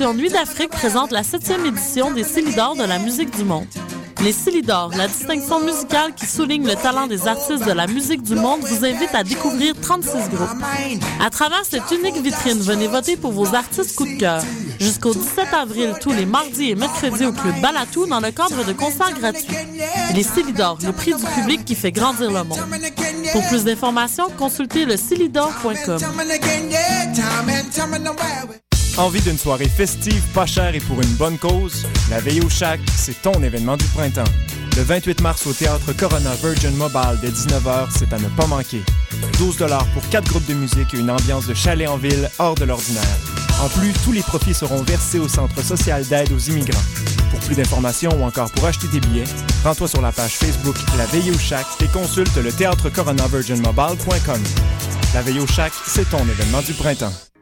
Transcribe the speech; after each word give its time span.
Nuit 0.00 0.30
d'Afrique 0.30 0.70
présentent 0.70 1.10
la 1.10 1.24
septième 1.24 1.66
édition 1.66 2.12
des 2.12 2.22
Célidors 2.22 2.76
de 2.76 2.84
la 2.84 3.00
musique 3.00 3.36
du 3.36 3.42
monde. 3.42 3.66
Les 4.22 4.30
Célidors, 4.32 4.92
la 4.96 5.08
distinction 5.08 5.58
musicale 5.60 6.14
qui 6.14 6.24
souligne 6.24 6.64
le 6.64 6.76
talent 6.76 7.08
des 7.08 7.26
artistes 7.26 7.66
de 7.66 7.72
la 7.72 7.88
musique 7.88 8.22
du 8.22 8.36
monde, 8.36 8.60
vous 8.60 8.84
invite 8.84 9.12
à 9.12 9.24
découvrir 9.24 9.74
36 9.80 10.10
groupes. 10.30 10.62
À 11.20 11.30
travers 11.30 11.64
cette 11.64 11.90
unique 11.90 12.16
vitrine, 12.16 12.60
venez 12.60 12.86
voter 12.86 13.16
pour 13.16 13.32
vos 13.32 13.56
artistes 13.56 13.96
coup 13.96 14.06
de 14.06 14.18
cœur. 14.18 14.40
Jusqu'au 14.78 15.12
17 15.12 15.52
avril, 15.52 15.94
tous 16.00 16.12
les 16.12 16.26
mardis 16.26 16.70
et 16.70 16.74
mercredis 16.76 17.26
au 17.26 17.32
Club 17.32 17.60
Balatou 17.60 18.06
dans 18.06 18.20
le 18.20 18.30
cadre 18.30 18.64
de 18.64 18.72
concerts 18.72 19.18
gratuits. 19.18 19.56
Les 20.14 20.22
Célidors, 20.22 20.78
le 20.84 20.92
prix 20.92 21.12
du 21.12 21.24
public 21.24 21.64
qui 21.64 21.74
fait 21.74 21.92
grandir 21.92 22.30
le 22.30 22.44
monde. 22.44 22.60
Pour 23.32 23.46
plus 23.48 23.64
d'informations, 23.64 24.28
consultez 24.38 24.84
le 24.84 24.96
Envie 28.98 29.20
d'une 29.20 29.38
soirée 29.38 29.68
festive, 29.68 30.20
pas 30.34 30.44
chère 30.44 30.74
et 30.74 30.80
pour 30.80 31.00
une 31.00 31.14
bonne 31.14 31.38
cause? 31.38 31.86
La 32.10 32.20
Veille 32.20 32.40
au 32.40 32.48
Chac, 32.48 32.80
c'est 32.96 33.22
ton 33.22 33.40
événement 33.44 33.76
du 33.76 33.84
printemps. 33.84 34.24
Le 34.76 34.82
28 34.82 35.20
mars 35.20 35.46
au 35.46 35.52
Théâtre 35.52 35.92
Corona 35.92 36.34
Virgin 36.42 36.74
Mobile 36.74 37.16
dès 37.22 37.28
19h, 37.28 37.86
c'est 37.96 38.12
à 38.12 38.18
ne 38.18 38.28
pas 38.30 38.48
manquer. 38.48 38.82
12 39.38 39.56
pour 39.94 40.08
4 40.10 40.28
groupes 40.28 40.46
de 40.46 40.54
musique 40.54 40.94
et 40.94 40.98
une 40.98 41.12
ambiance 41.12 41.46
de 41.46 41.54
chalet 41.54 41.88
en 41.88 41.96
ville 41.96 42.28
hors 42.40 42.56
de 42.56 42.64
l'ordinaire. 42.64 43.04
En 43.62 43.68
plus, 43.68 43.92
tous 44.04 44.10
les 44.10 44.22
profits 44.22 44.54
seront 44.54 44.82
versés 44.82 45.20
au 45.20 45.28
Centre 45.28 45.62
social 45.62 46.04
d'aide 46.04 46.32
aux 46.32 46.50
immigrants. 46.50 46.82
Pour 47.30 47.38
plus 47.40 47.54
d'informations 47.54 48.10
ou 48.20 48.24
encore 48.24 48.50
pour 48.50 48.64
acheter 48.64 48.88
tes 48.88 48.98
billets, 48.98 49.24
rends-toi 49.62 49.86
sur 49.86 50.02
la 50.02 50.10
page 50.10 50.32
Facebook 50.32 50.76
La 50.96 51.06
Veille 51.06 51.30
au 51.30 51.38
Chac 51.38 51.66
et 51.80 51.86
consulte 51.86 52.36
le 52.36 52.50
théâtre 52.50 52.90
coronavirginmobile.com. 52.90 54.42
La 55.14 55.22
Veille 55.22 55.38
au 55.38 55.46
Chac, 55.46 55.72
c'est 55.86 56.10
ton 56.10 56.22
événement 56.28 56.62
du 56.62 56.72
printemps. 56.72 57.12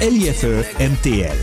LIFE 0.00 0.46
MTL. 0.80 1.36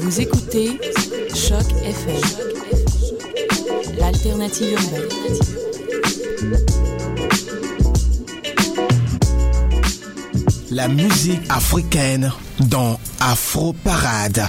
Vous 0.00 0.20
écoutez 0.20 0.80
Choc 1.34 1.66
FM, 1.84 2.20
l'alternative 3.98 4.72
urbaine. 4.72 5.08
La 10.70 10.88
musique 10.88 11.42
africaine 11.50 12.32
dans 12.60 12.98
Afro 13.20 13.74
Parade. 13.74 14.48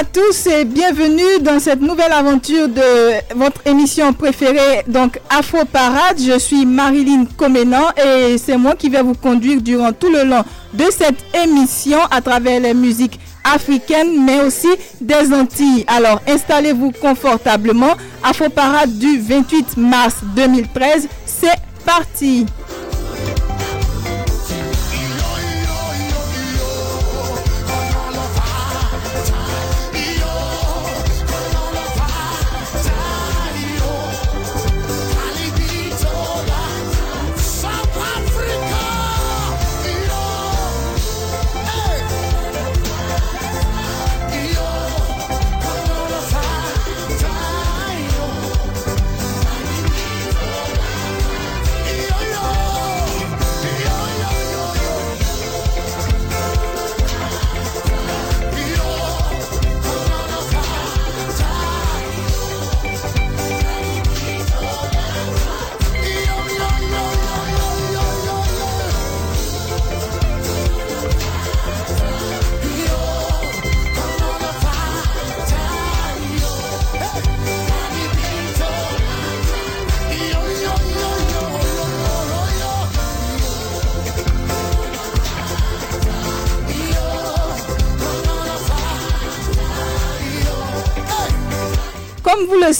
À 0.00 0.04
tous 0.04 0.46
et 0.46 0.64
bienvenue 0.64 1.40
dans 1.42 1.60
cette 1.60 1.82
nouvelle 1.82 2.12
aventure 2.12 2.68
de 2.68 3.34
votre 3.36 3.60
émission 3.66 4.14
préférée, 4.14 4.82
donc 4.86 5.20
Afro 5.28 5.66
Parade. 5.66 6.18
Je 6.18 6.38
suis 6.38 6.64
Marilyn 6.64 7.26
Comenan 7.36 7.90
et 8.02 8.38
c'est 8.38 8.56
moi 8.56 8.76
qui 8.76 8.88
vais 8.88 9.02
vous 9.02 9.12
conduire 9.14 9.60
durant 9.60 9.92
tout 9.92 10.08
le 10.10 10.24
long 10.24 10.42
de 10.72 10.84
cette 10.90 11.22
émission 11.44 11.98
à 12.10 12.22
travers 12.22 12.60
les 12.60 12.72
musiques 12.72 13.20
africaines 13.44 14.24
mais 14.24 14.40
aussi 14.40 14.68
des 15.02 15.34
Antilles. 15.34 15.84
Alors 15.86 16.22
installez-vous 16.26 16.92
confortablement. 16.92 17.94
Afro 18.22 18.48
Parade 18.48 18.96
du 18.98 19.18
28 19.20 19.76
mars 19.76 20.16
2013, 20.34 21.08
c'est 21.26 21.58
parti. 21.84 22.46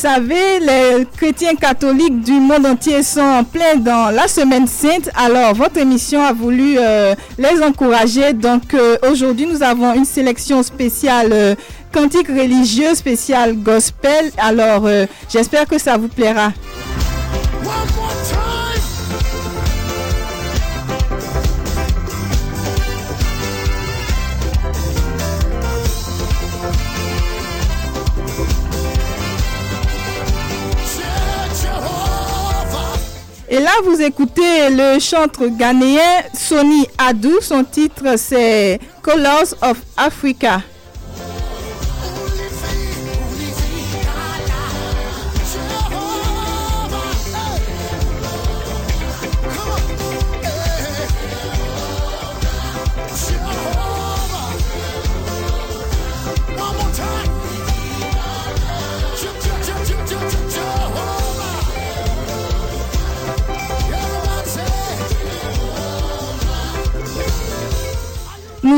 Savez, 0.01 0.61
les 0.61 1.07
chrétiens 1.15 1.55
catholiques 1.55 2.23
du 2.23 2.33
monde 2.33 2.65
entier 2.65 3.03
sont 3.03 3.21
en 3.21 3.45
plein 3.45 3.77
dans 3.77 4.09
la 4.09 4.29
semaine 4.29 4.67
sainte. 4.67 5.11
Alors, 5.15 5.53
votre 5.55 5.77
émission 5.77 6.23
a 6.23 6.33
voulu 6.33 6.77
euh, 6.79 7.15
les 7.37 7.63
encourager. 7.63 8.33
Donc, 8.33 8.73
euh, 8.73 8.97
aujourd'hui, 9.11 9.45
nous 9.45 9.63
avons 9.63 9.93
une 9.93 10.07
sélection 10.07 10.63
spéciale 10.63 11.29
euh, 11.33 11.55
cantique 11.93 12.29
religieux, 12.29 12.95
spéciale 12.95 13.57
gospel. 13.57 14.31
Alors, 14.39 14.87
euh, 14.87 15.05
j'espère 15.29 15.67
que 15.67 15.79
ça 15.79 15.99
vous 15.99 16.09
plaira. 16.09 16.51
Vous 33.83 34.01
écoutez 34.03 34.69
le 34.71 34.99
chanteur 34.99 35.49
ghanéen 35.51 36.23
Sonny 36.35 36.87
Adou. 36.99 37.41
Son 37.41 37.65
titre, 37.65 38.17
c'est 38.17 38.79
Colors 39.03 39.55
of 39.63 39.79
Africa. 39.97 40.63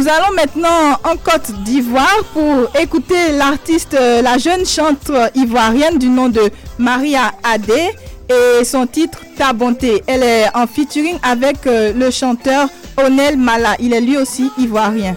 Nous 0.03 0.09
allons 0.09 0.35
maintenant 0.35 0.99
en 1.05 1.17
Côte 1.17 1.53
d'Ivoire 1.63 2.25
pour 2.33 2.67
écouter 2.81 3.31
l'artiste, 3.39 3.95
euh, 3.95 4.21
la 4.21 4.37
jeune 4.37 4.67
chanteuse 4.67 5.31
ivoirienne 5.37 5.97
du 5.97 6.09
nom 6.09 6.29
de 6.29 6.41
Maria 6.77 7.31
Adé 7.45 7.91
et 8.29 8.65
son 8.65 8.89
titre 8.89 9.21
Ta 9.39 9.53
bonté. 9.53 10.03
Elle 10.09 10.25
est 10.25 10.47
en 10.57 10.67
featuring 10.67 11.19
avec 11.23 11.69
euh, 11.69 11.93
le 11.93 12.11
chanteur 12.11 12.69
Onel 12.97 13.37
Mala. 13.39 13.77
Il 13.79 13.93
est 13.93 14.01
lui 14.01 14.17
aussi 14.17 14.51
ivoirien. 14.59 15.15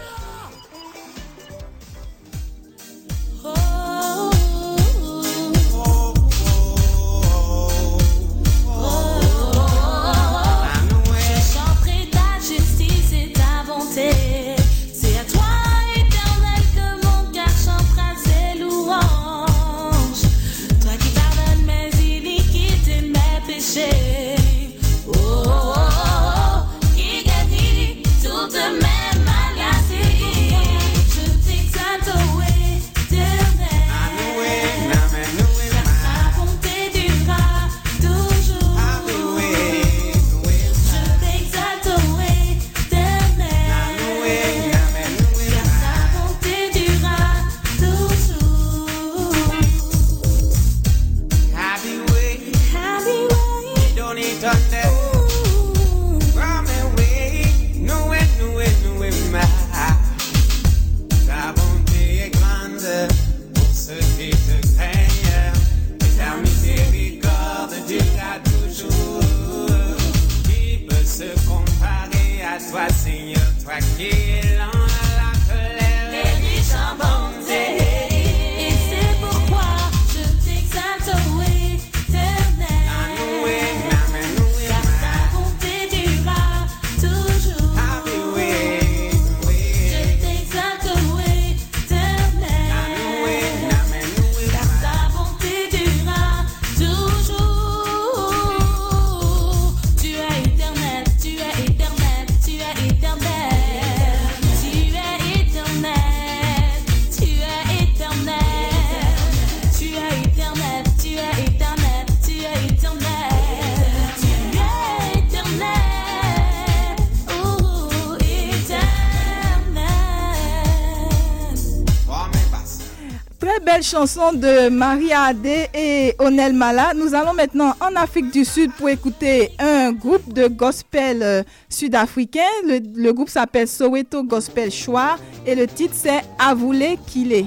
Chanson 123.95 124.33
de 124.33 124.67
Maria 124.67 125.21
Adé 125.21 125.67
et 125.73 126.15
Onel 126.19 126.51
Mala. 126.51 126.91
Nous 126.93 127.15
allons 127.15 127.31
maintenant 127.33 127.73
en 127.79 127.95
Afrique 127.95 128.29
du 128.29 128.43
Sud 128.43 128.73
pour 128.73 128.89
écouter 128.89 129.51
un 129.57 129.93
groupe 129.93 130.33
de 130.33 130.47
gospel 130.47 131.23
euh, 131.23 131.43
sud-africain. 131.69 132.41
Le, 132.65 133.11
groupe 133.13 133.29
s'appelle 133.29 133.69
Soweto 133.69 134.23
Gospel 134.23 134.69
Choir 134.69 135.17
et 135.47 135.55
le 135.55 135.65
titre 135.65 135.93
c'est 135.95 136.23
Avoulé 136.37 136.99
qu'il 137.07 137.31
est. 137.31 137.45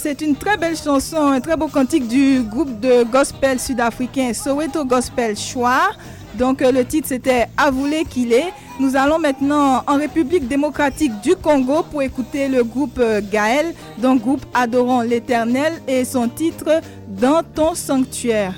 c'est 0.00 0.22
une 0.22 0.34
très 0.34 0.56
belle 0.56 0.76
chanson, 0.76 1.18
un 1.18 1.40
très 1.40 1.56
beau 1.56 1.68
cantique 1.68 2.08
du 2.08 2.40
groupe 2.42 2.80
de 2.80 3.04
gospel 3.04 3.60
sud-africain 3.60 4.32
Soweto 4.32 4.84
Gospel 4.84 5.34
Choir. 5.36 5.92
Donc 6.38 6.62
euh, 6.62 6.72
le 6.72 6.86
titre 6.86 7.08
c'était 7.08 7.48
Avoulé 7.58 8.04
qu'il 8.08 8.32
est. 8.32 8.50
Nous 8.78 8.96
allons 8.96 9.18
maintenant 9.18 9.82
en 9.86 9.96
République 9.98 10.48
démocratique 10.48 11.12
du 11.20 11.36
Congo 11.36 11.82
pour 11.82 12.00
écouter 12.00 12.48
le 12.48 12.64
groupe 12.64 12.98
euh, 12.98 13.20
Gaël, 13.30 13.74
donc 13.98 14.22
groupe 14.22 14.46
Adorant 14.54 15.02
l'Éternel 15.02 15.74
et 15.86 16.06
son 16.06 16.28
titre 16.28 16.80
Dans 17.06 17.42
ton 17.42 17.74
sanctuaire. 17.74 18.54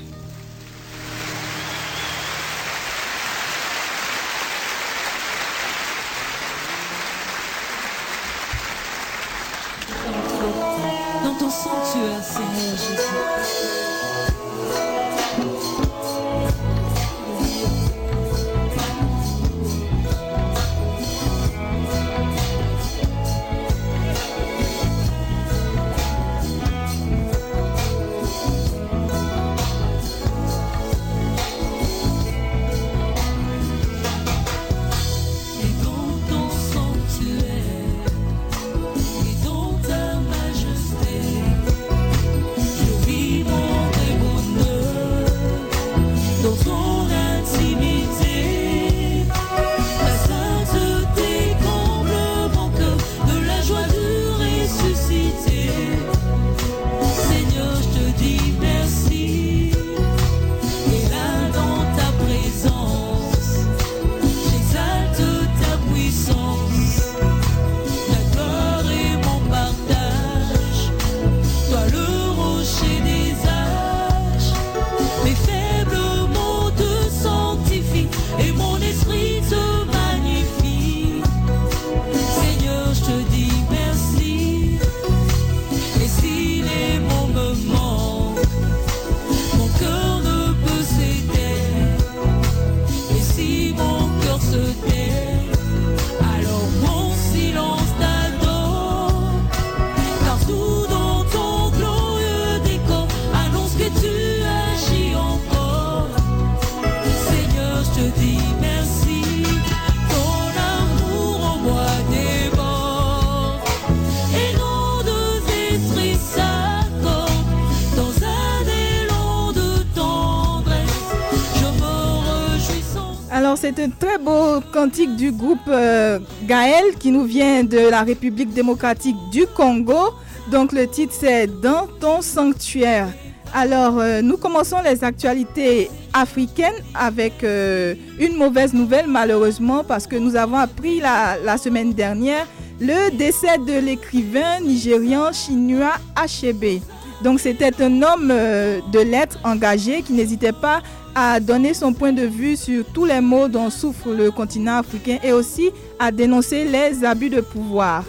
C'est 123.62 123.78
un 123.78 123.90
très 123.90 124.18
beau 124.18 124.60
cantique 124.72 125.14
du 125.14 125.30
groupe 125.30 125.68
euh, 125.68 126.18
Gaël 126.48 126.96
qui 126.98 127.12
nous 127.12 127.22
vient 127.22 127.62
de 127.62 127.78
la 127.78 128.02
République 128.02 128.52
démocratique 128.52 129.14
du 129.30 129.46
Congo. 129.46 130.14
Donc 130.50 130.72
le 130.72 130.88
titre 130.88 131.14
c'est 131.16 131.46
Dans 131.60 131.86
ton 132.00 132.22
sanctuaire. 132.22 133.06
Alors 133.54 134.00
euh, 134.00 134.20
nous 134.20 134.36
commençons 134.36 134.78
les 134.82 135.04
actualités 135.04 135.88
africaines 136.12 136.74
avec 136.92 137.44
euh, 137.44 137.94
une 138.18 138.36
mauvaise 138.36 138.74
nouvelle 138.74 139.06
malheureusement 139.06 139.84
parce 139.84 140.08
que 140.08 140.16
nous 140.16 140.34
avons 140.34 140.56
appris 140.56 140.98
la, 140.98 141.56
semaine 141.56 141.92
dernière 141.92 142.48
le 142.80 143.16
décès 143.16 143.58
de 143.58 143.78
l'écrivain 143.78 144.58
nigérian 144.60 145.30
Chinua 145.32 145.92
Achebe. 146.16 146.80
Donc 147.22 147.38
c'était 147.40 147.70
un 147.82 148.02
homme 148.02 148.30
euh, 148.30 148.80
de 148.92 148.98
lettres 148.98 149.38
engagé 149.44 150.02
qui 150.02 150.12
n'hésitait 150.12 150.52
pas 150.52 150.82
à 151.14 151.40
donner 151.40 151.74
son 151.74 151.92
point 151.92 152.12
de 152.12 152.24
vue 152.26 152.56
sur 152.56 152.84
tous 152.92 153.04
les 153.04 153.20
maux 153.20 153.48
dont 153.48 153.70
souffre 153.70 154.12
le 154.12 154.30
continent 154.30 154.78
africain 154.78 155.18
et 155.22 155.32
aussi 155.32 155.70
à 155.98 156.10
dénoncer 156.10 156.64
les 156.64 157.04
abus 157.04 157.30
de 157.30 157.40
pouvoir. 157.40 158.04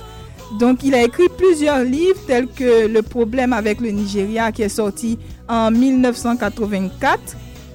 Donc 0.59 0.83
il 0.83 0.95
a 0.95 1.03
écrit 1.03 1.29
plusieurs 1.37 1.83
livres 1.83 2.19
tels 2.27 2.47
que 2.47 2.87
Le 2.87 3.01
problème 3.01 3.53
avec 3.53 3.81
le 3.81 3.89
Nigeria 3.89 4.51
qui 4.51 4.61
est 4.63 4.69
sorti 4.69 5.17
en 5.49 5.69
1984 5.71 7.19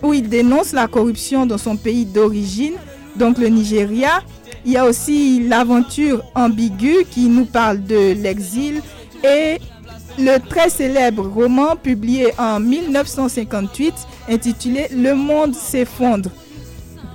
où 0.02 0.14
il 0.14 0.28
dénonce 0.28 0.72
la 0.72 0.86
corruption 0.86 1.44
dans 1.44 1.58
son 1.58 1.76
pays 1.76 2.04
d'origine, 2.04 2.74
donc 3.16 3.38
le 3.38 3.48
Nigeria. 3.48 4.22
Il 4.64 4.72
y 4.72 4.76
a 4.76 4.84
aussi 4.86 5.46
L'aventure 5.48 6.22
ambiguë 6.34 7.04
qui 7.10 7.26
nous 7.28 7.46
parle 7.46 7.82
de 7.84 8.12
l'exil 8.12 8.80
et 9.24 9.58
le 10.18 10.38
très 10.38 10.68
célèbre 10.68 11.26
roman 11.26 11.76
publié 11.76 12.28
en 12.38 12.60
1958 12.60 13.94
intitulé 14.28 14.88
Le 14.92 15.14
monde 15.14 15.54
s'effondre 15.54 16.30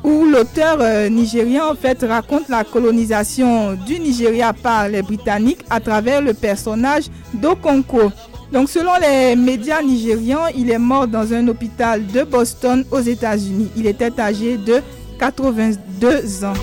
où 0.04 0.26
l'auteur 0.26 0.78
euh, 0.82 1.08
nigérien 1.10 1.66
en 1.66 1.76
fait 1.76 2.04
raconte 2.04 2.50
la 2.50 2.64
colonisation 2.64 3.74
du 3.74 4.00
Nigeria 4.00 4.52
par 4.54 4.90
les 4.90 5.02
Britanniques 5.02 5.62
à 5.70 5.80
travers 5.80 6.22
le 6.22 6.34
personnage 6.34 7.06
d'Okonko. 7.34 8.12
Donc 8.52 8.70
selon 8.70 8.92
les 9.02 9.36
médias 9.36 9.82
nigérians, 9.82 10.48
il 10.56 10.70
est 10.70 10.78
mort 10.78 11.08
dans 11.08 11.32
un 11.34 11.48
hôpital 11.48 12.06
de 12.06 12.24
Boston 12.24 12.84
aux 12.92 13.00
États-Unis. 13.00 13.70
Il 13.78 13.88
était 13.88 14.20
âgé 14.20 14.58
de 14.58 14.82
82 15.20 16.44
ans. 16.44 16.54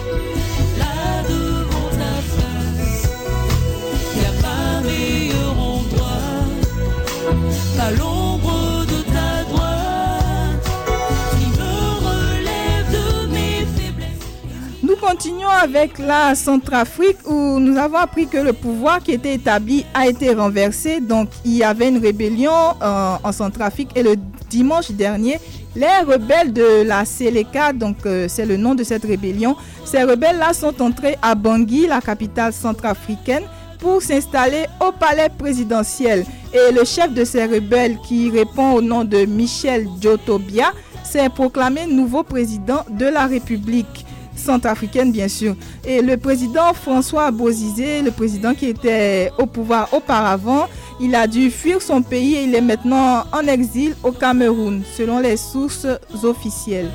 Nous 14.83 14.97
continuons 14.97 15.49
avec 15.49 15.99
la 15.99 16.35
Centrafrique 16.35 17.19
où 17.27 17.59
nous 17.59 17.77
avons 17.77 17.99
appris 17.99 18.27
que 18.27 18.39
le 18.39 18.53
pouvoir 18.53 19.01
qui 19.01 19.13
était 19.13 19.35
établi 19.35 19.85
a 19.95 20.07
été 20.07 20.33
renversé. 20.35 21.01
Donc 21.01 21.29
il 21.45 21.57
y 21.57 21.63
avait 21.63 21.89
une 21.89 21.99
rébellion 21.99 22.53
euh, 22.83 23.15
en 23.23 23.33
Centrafrique 23.33 23.91
et 23.95 24.03
le 24.03 24.17
dimanche 24.49 24.91
dernier, 24.91 25.39
les 25.77 25.87
rebelles 26.07 26.53
de 26.53 26.83
la 26.83 27.05
Seleka, 27.05 27.73
donc 27.73 27.99
euh, 28.05 28.27
c'est 28.29 28.47
le 28.47 28.57
nom 28.57 28.75
de 28.75 28.83
cette 28.83 29.05
rébellion, 29.05 29.57
ces 29.85 30.03
rebelles-là 30.03 30.53
sont 30.53 30.83
entrés 30.83 31.17
à 31.23 31.35
Bangui, 31.35 31.87
la 31.87 32.01
capitale 32.01 32.53
centrafricaine, 32.53 33.45
pour 33.79 34.03
s'installer 34.03 34.67
au 34.81 34.93
palais 34.93 35.29
présidentiel. 35.39 36.27
Et 36.53 36.73
le 36.73 36.85
chef 36.85 37.13
de 37.13 37.25
ces 37.25 37.47
rebelles, 37.47 37.99
qui 38.07 38.31
répond 38.31 38.73
au 38.73 38.83
nom 38.83 39.05
de 39.05 39.25
Michel 39.25 39.87
Djotobia, 40.01 40.73
s'est 41.05 41.29
proclamé 41.29 41.87
nouveau 41.87 42.23
président 42.23 42.85
de 42.91 43.07
la 43.07 43.27
République 43.27 44.05
centrafricaine 44.35 45.13
bien 45.13 45.29
sûr. 45.29 45.55
Et 45.85 46.03
le 46.03 46.17
président 46.17 46.73
François 46.73 47.31
Bozizé, 47.31 48.03
le 48.03 48.11
président 48.11 48.55
qui 48.55 48.67
était 48.67 49.31
au 49.39 49.47
pouvoir 49.47 49.93
auparavant, 49.93 50.67
il 51.01 51.15
a 51.15 51.27
dû 51.27 51.51
fuir 51.51 51.81
son 51.81 52.03
pays 52.03 52.37
et 52.37 52.45
il 52.45 52.55
est 52.55 52.61
maintenant 52.61 53.25
en 53.33 53.47
exil 53.47 53.95
au 54.03 54.13
Cameroun, 54.13 54.83
selon 54.97 55.21
les 55.21 55.37
sources 55.37 55.87
officielles. 56.23 56.91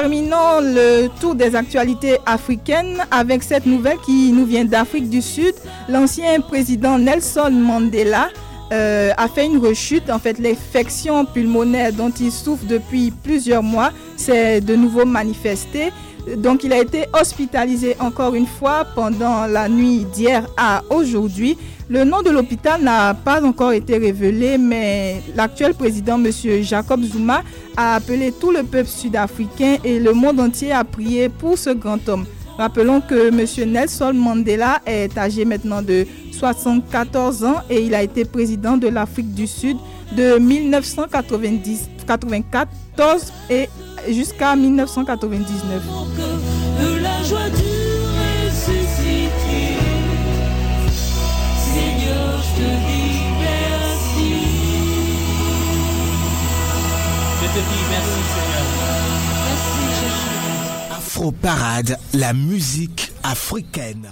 Terminons 0.00 0.60
le 0.60 1.08
tour 1.20 1.34
des 1.34 1.56
actualités 1.56 2.18
africaines 2.24 2.98
avec 3.10 3.42
cette 3.42 3.66
nouvelle 3.66 3.96
qui 4.06 4.30
nous 4.30 4.46
vient 4.46 4.64
d'Afrique 4.64 5.10
du 5.10 5.20
Sud. 5.20 5.54
L'ancien 5.88 6.40
président 6.40 6.98
Nelson 7.00 7.50
Mandela 7.50 8.28
euh, 8.70 9.10
a 9.16 9.26
fait 9.26 9.46
une 9.46 9.58
rechute. 9.58 10.08
En 10.08 10.20
fait, 10.20 10.38
l'infection 10.38 11.24
pulmonaire 11.24 11.92
dont 11.92 12.10
il 12.10 12.30
souffre 12.30 12.64
depuis 12.64 13.10
plusieurs 13.10 13.64
mois 13.64 13.90
s'est 14.16 14.60
de 14.60 14.76
nouveau 14.76 15.04
manifestée. 15.04 15.90
Donc, 16.36 16.64
il 16.64 16.72
a 16.72 16.78
été 16.78 17.06
hospitalisé 17.18 17.96
encore 18.00 18.34
une 18.34 18.46
fois 18.46 18.86
pendant 18.94 19.46
la 19.46 19.68
nuit 19.68 20.04
d'hier 20.12 20.46
à 20.56 20.82
aujourd'hui. 20.90 21.56
Le 21.88 22.04
nom 22.04 22.20
de 22.20 22.30
l'hôpital 22.30 22.82
n'a 22.82 23.14
pas 23.14 23.42
encore 23.42 23.72
été 23.72 23.96
révélé, 23.96 24.58
mais 24.58 25.22
l'actuel 25.34 25.74
président, 25.74 26.22
M. 26.22 26.30
Jacob 26.62 27.02
Zuma, 27.02 27.42
a 27.76 27.94
appelé 27.94 28.32
tout 28.32 28.50
le 28.50 28.62
peuple 28.62 28.88
sud-africain 28.88 29.76
et 29.84 29.98
le 29.98 30.12
monde 30.12 30.38
entier 30.40 30.72
à 30.72 30.84
prier 30.84 31.28
pour 31.28 31.56
ce 31.56 31.70
grand 31.70 32.06
homme. 32.08 32.26
Rappelons 32.58 33.00
que 33.00 33.28
M. 33.28 33.70
Nelson 33.70 34.12
Mandela 34.14 34.80
est 34.84 35.16
âgé 35.16 35.44
maintenant 35.44 35.80
de 35.80 36.06
74 36.32 37.44
ans 37.44 37.62
et 37.70 37.80
il 37.82 37.94
a 37.94 38.02
été 38.02 38.24
président 38.24 38.76
de 38.76 38.88
l'Afrique 38.88 39.32
du 39.32 39.46
Sud 39.46 39.76
de 40.16 40.38
1994 40.38 41.88
et 43.50 43.68
jusqu'à 44.08 44.56
1999. 44.56 45.82
de 46.80 47.02
la 47.02 47.22
joie 47.22 47.48
du 47.50 47.78
ressuscité. 48.18 49.76
Seigneur, 51.56 52.42
je 52.42 52.62
te 52.62 52.68
dis 52.86 53.20
merci. 53.40 54.30
Je 57.40 57.46
te 57.46 57.60
dis 57.70 57.84
merci, 57.90 58.20
Seigneur. 58.34 58.66
Merci, 59.46 59.84
Jésus. 60.00 60.96
Afro 60.96 61.32
Parade, 61.32 61.98
la 62.14 62.32
musique 62.32 63.12
africaine. 63.22 64.08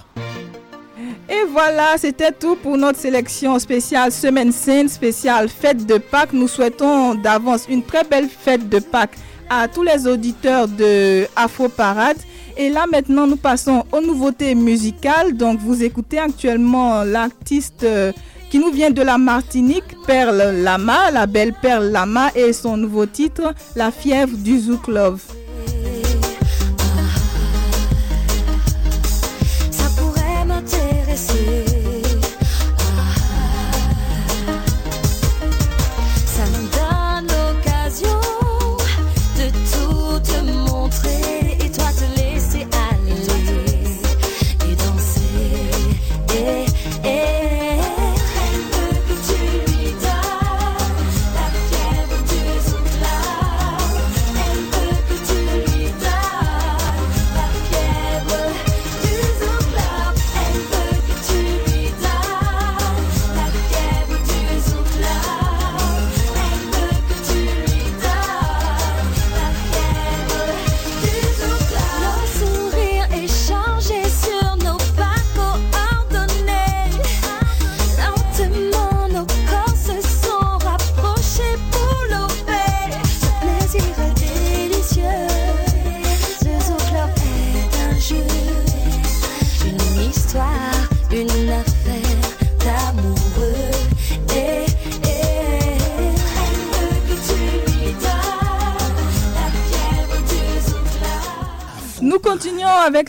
Et 1.28 1.44
voilà, 1.50 1.96
c'était 1.98 2.30
tout 2.30 2.54
pour 2.54 2.76
notre 2.76 2.98
sélection 2.98 3.58
spéciale 3.58 4.12
Semaine 4.12 4.52
Sainte, 4.52 4.90
spéciale 4.90 5.48
Fête 5.48 5.84
de 5.84 5.98
Pâques. 5.98 6.32
Nous 6.32 6.46
souhaitons 6.46 7.16
d'avance 7.16 7.66
une 7.68 7.82
très 7.82 8.04
belle 8.04 8.28
fête 8.28 8.68
de 8.68 8.78
Pâques 8.78 9.16
à 9.50 9.66
tous 9.66 9.82
les 9.82 10.06
auditeurs 10.06 10.68
de 10.68 11.26
Afro 11.34 11.68
Parade. 11.68 12.16
Et 12.56 12.70
là 12.70 12.84
maintenant, 12.90 13.26
nous 13.26 13.36
passons 13.36 13.84
aux 13.90 14.00
nouveautés 14.00 14.54
musicales. 14.54 15.36
Donc 15.36 15.58
vous 15.58 15.82
écoutez 15.82 16.20
actuellement 16.20 17.02
l'artiste 17.02 17.82
euh, 17.82 18.12
qui 18.48 18.60
nous 18.60 18.70
vient 18.70 18.90
de 18.90 19.02
la 19.02 19.18
Martinique, 19.18 19.96
Perle 20.06 20.62
Lama, 20.62 21.10
la 21.10 21.26
belle 21.26 21.54
Perle 21.60 21.88
Lama 21.90 22.30
et 22.36 22.52
son 22.52 22.76
nouveau 22.76 23.06
titre, 23.06 23.52
La 23.74 23.90
fièvre 23.90 24.36
du 24.36 24.60
Zouk 24.60 24.86
Love. 24.86 25.22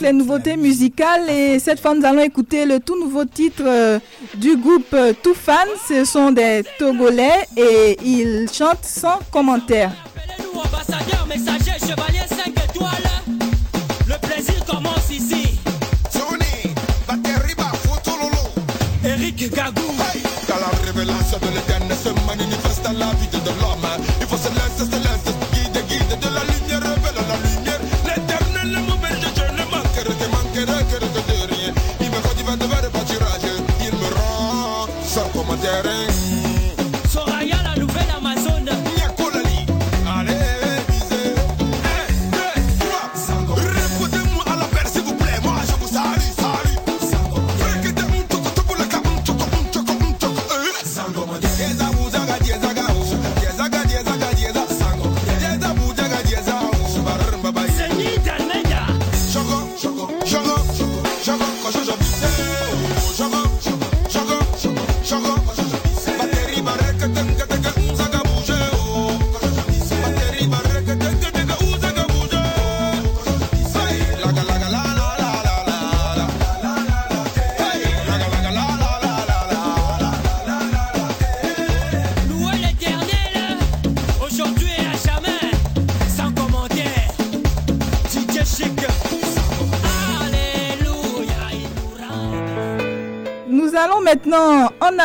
Les 0.01 0.13
nouveautés 0.13 0.57
musicales 0.57 1.29
et 1.29 1.59
cette 1.59 1.79
fois 1.79 1.93
nous 1.93 2.05
allons 2.05 2.21
écouter 2.21 2.65
le 2.65 2.79
tout 2.79 2.99
nouveau 2.99 3.25
titre 3.25 3.63
euh, 3.65 3.99
du 4.35 4.55
groupe 4.57 4.93
euh, 4.93 5.13
Toufan. 5.23 5.53
Ce 5.87 6.05
sont 6.05 6.31
des 6.31 6.63
Togolais 6.77 7.45
et 7.55 7.97
ils 8.03 8.47
chantent 8.51 8.83
sans 8.85 9.19
commentaire. 9.31 9.91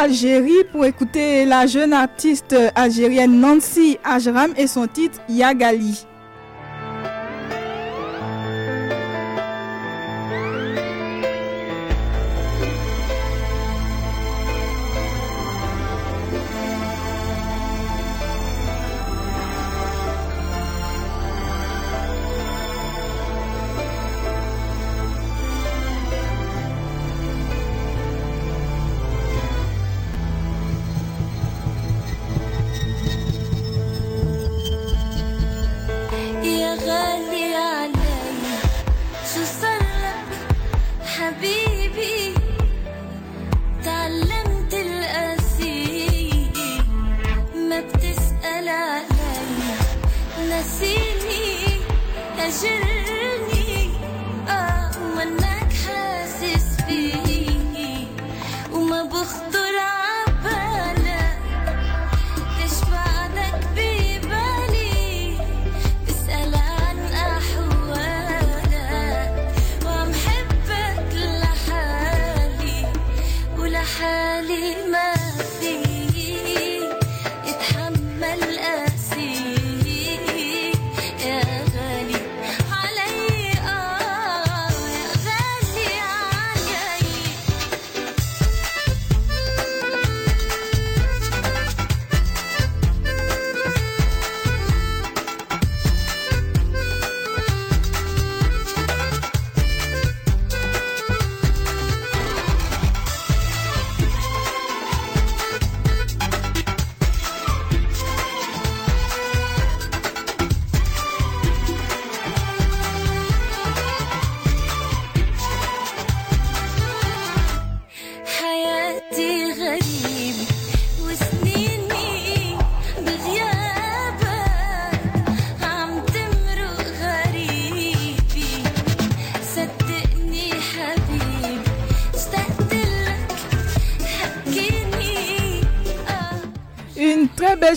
Algérie 0.02 0.64
pour 0.72 0.84
écouter 0.84 1.44
la 1.44 1.68
jeune 1.68 1.92
artiste 1.92 2.56
algérienne 2.74 3.38
Nancy 3.38 3.98
Ajram 4.02 4.52
et 4.56 4.66
son 4.66 4.88
titre 4.88 5.20
Yagali. 5.28 6.04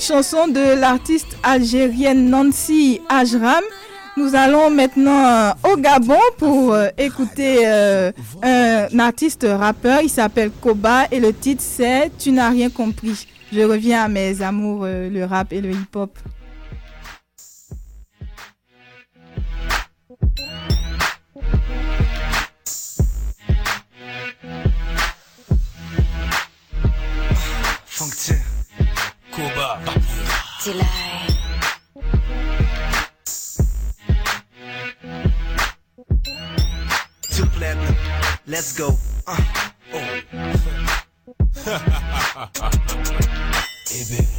Chanson 0.05 0.47
de 0.47 0.79
l'artiste 0.79 1.35
algérienne 1.41 2.29
Nancy 2.29 3.01
Ajram. 3.09 3.63
Nous 4.17 4.35
allons 4.35 4.69
maintenant 4.69 5.25
euh, 5.25 5.51
au 5.73 5.77
Gabon 5.77 6.19
pour 6.37 6.73
euh, 6.73 6.89
écouter 6.97 7.63
euh, 7.65 8.11
un 8.43 8.99
artiste 8.99 9.47
rappeur. 9.49 10.01
Il 10.03 10.09
s'appelle 10.09 10.51
Koba 10.61 11.05
et 11.11 11.19
le 11.19 11.33
titre 11.33 11.63
c'est 11.65 12.11
Tu 12.19 12.31
n'as 12.31 12.49
rien 12.49 12.69
compris. 12.69 13.27
Je 13.51 13.61
reviens 13.61 14.03
à 14.03 14.07
mes 14.07 14.41
amours, 14.43 14.85
le 14.85 15.23
rap 15.23 15.51
et 15.51 15.61
le 15.61 15.71
hip-hop. 15.71 16.11
Koba. 29.75 29.93
Two 37.33 37.45
platinum. 37.47 37.95
Let's 38.47 38.77
go. 38.77 38.97
Uh, 39.27 39.37
oh. 39.93 40.21
Eh 43.95 44.34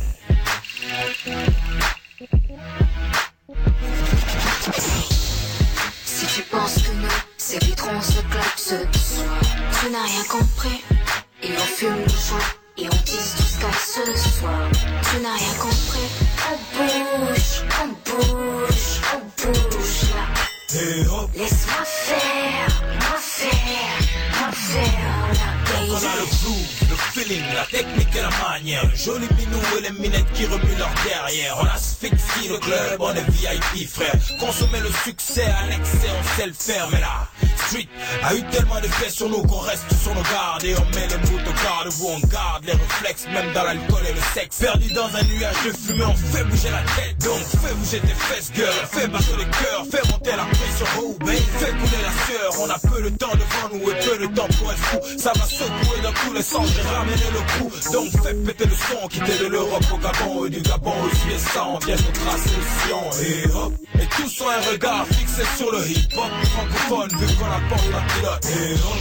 dans 43.57 43.65
l'alcool 43.65 44.05
et 44.07 44.13
le 44.13 44.21
sexe. 44.35 44.59
Perdu 44.59 44.93
dans 44.93 45.07
un 45.07 45.23
nuage 45.25 45.57
de 45.65 45.73
fumée, 45.73 46.05
on 46.05 46.15
fait 46.15 46.45
bouger 46.45 46.69
la 46.71 46.85
tête. 46.95 47.17
Donc 47.25 47.41
fais 47.41 47.75
bouger 47.75 48.01
tes 48.01 48.19
fesses, 48.29 48.51
girl. 48.55 48.73
Fais 48.93 49.09
battre 49.09 49.37
les 49.39 49.45
cœurs, 49.45 49.85
fais 49.91 50.13
monter 50.13 50.31
la 50.37 50.45
pression, 50.45 50.87
oh 51.01 51.17
baby. 51.21 51.43
Fais 51.59 51.73
couler 51.73 52.03
la 52.05 52.13
sueur, 52.27 52.51
on 52.61 52.69
a 52.69 52.79
peu 52.79 53.03
de 53.03 53.09
temps 53.17 53.33
devant 53.33 53.69
nous 53.73 53.91
et 53.91 53.95
peu 54.05 54.19
de 54.19 54.27
temps 54.35 54.49
pour 54.59 54.73
être 54.73 54.79
fou. 54.79 54.99
Ça 55.19 55.33
va 55.35 55.45
secouer 55.45 56.01
dans 56.03 56.13
tous 56.13 56.33
les 56.35 56.43
sens, 56.43 56.69
j'ai 56.75 56.83
ramené 56.83 57.17
le 57.33 57.43
coup. 57.57 57.71
Donc 57.93 58.11
fais 58.23 58.35
péter 58.35 58.67
le 58.67 58.77
son, 58.77 59.09
quitter 59.09 59.39
de 59.39 59.47
l'Europe 59.47 59.85
au 59.91 59.97
Gabon 59.97 60.47
et 60.47 60.51
du 60.51 60.61
Gabon 60.61 60.93
aux 60.93 61.31
USA. 61.31 61.67
On 61.67 61.79
vient 61.79 61.97
de 61.97 62.13
tracer 62.13 62.51
le 62.61 62.67
sillon 62.77 63.05
et 63.23 63.57
hop. 63.57 63.73
Et 64.01 64.07
tous 64.07 64.43
ont 64.43 64.51
un 64.51 64.71
regard 64.71 65.07
fixé 65.07 65.43
sur 65.57 65.73
le 65.73 65.81
hip-hop 65.89 66.31
francophone, 66.53 67.21
vu 67.21 67.35
qu'on 67.37 67.47
apporte 67.47 67.91
la 67.91 68.03
pilote. 68.13 68.47
Et 68.61 68.75
hop. 68.75 69.01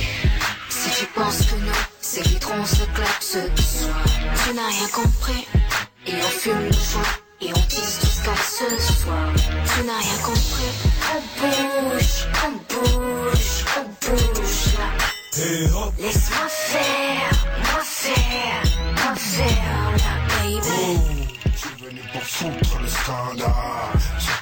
Si 0.69 0.89
tu 0.91 1.05
penses 1.07 1.39
que 1.39 1.55
nous, 1.55 1.94
c'est 2.15 2.27
vitrons 2.29 2.65
se 2.65 2.75
soir. 2.75 4.05
Tu 4.43 4.53
n'as 4.53 4.67
rien 4.67 4.87
compris. 4.93 5.47
Et 6.07 6.13
on 6.15 6.29
fume 6.29 6.63
le 6.63 6.71
joint. 6.71 7.13
Et 7.41 7.49
on 7.49 7.61
tisse 7.67 7.99
jusqu'à 8.01 8.35
ce 8.35 8.93
soir. 8.93 9.33
Tu 9.35 9.83
n'as 9.83 9.99
rien 9.99 10.19
compris. 10.23 10.71
On 11.11 11.19
bouge, 11.41 12.27
on 12.45 12.51
bouge, 12.71 13.65
on 13.77 13.85
bouge 14.05 14.65
là. 14.79 14.89
Laisse-moi 15.99 16.47
faire, 16.47 17.31
moi 17.57 17.83
faire, 17.83 18.63
moi 19.03 19.15
faire 19.15 19.91
là, 19.97 20.13
baby. 20.39 20.99
Je 21.53 21.59
suis 21.59 21.85
venu 21.85 22.01
pour 22.13 22.23
foutre 22.23 22.79
le 22.81 22.87
scandale 22.87 23.94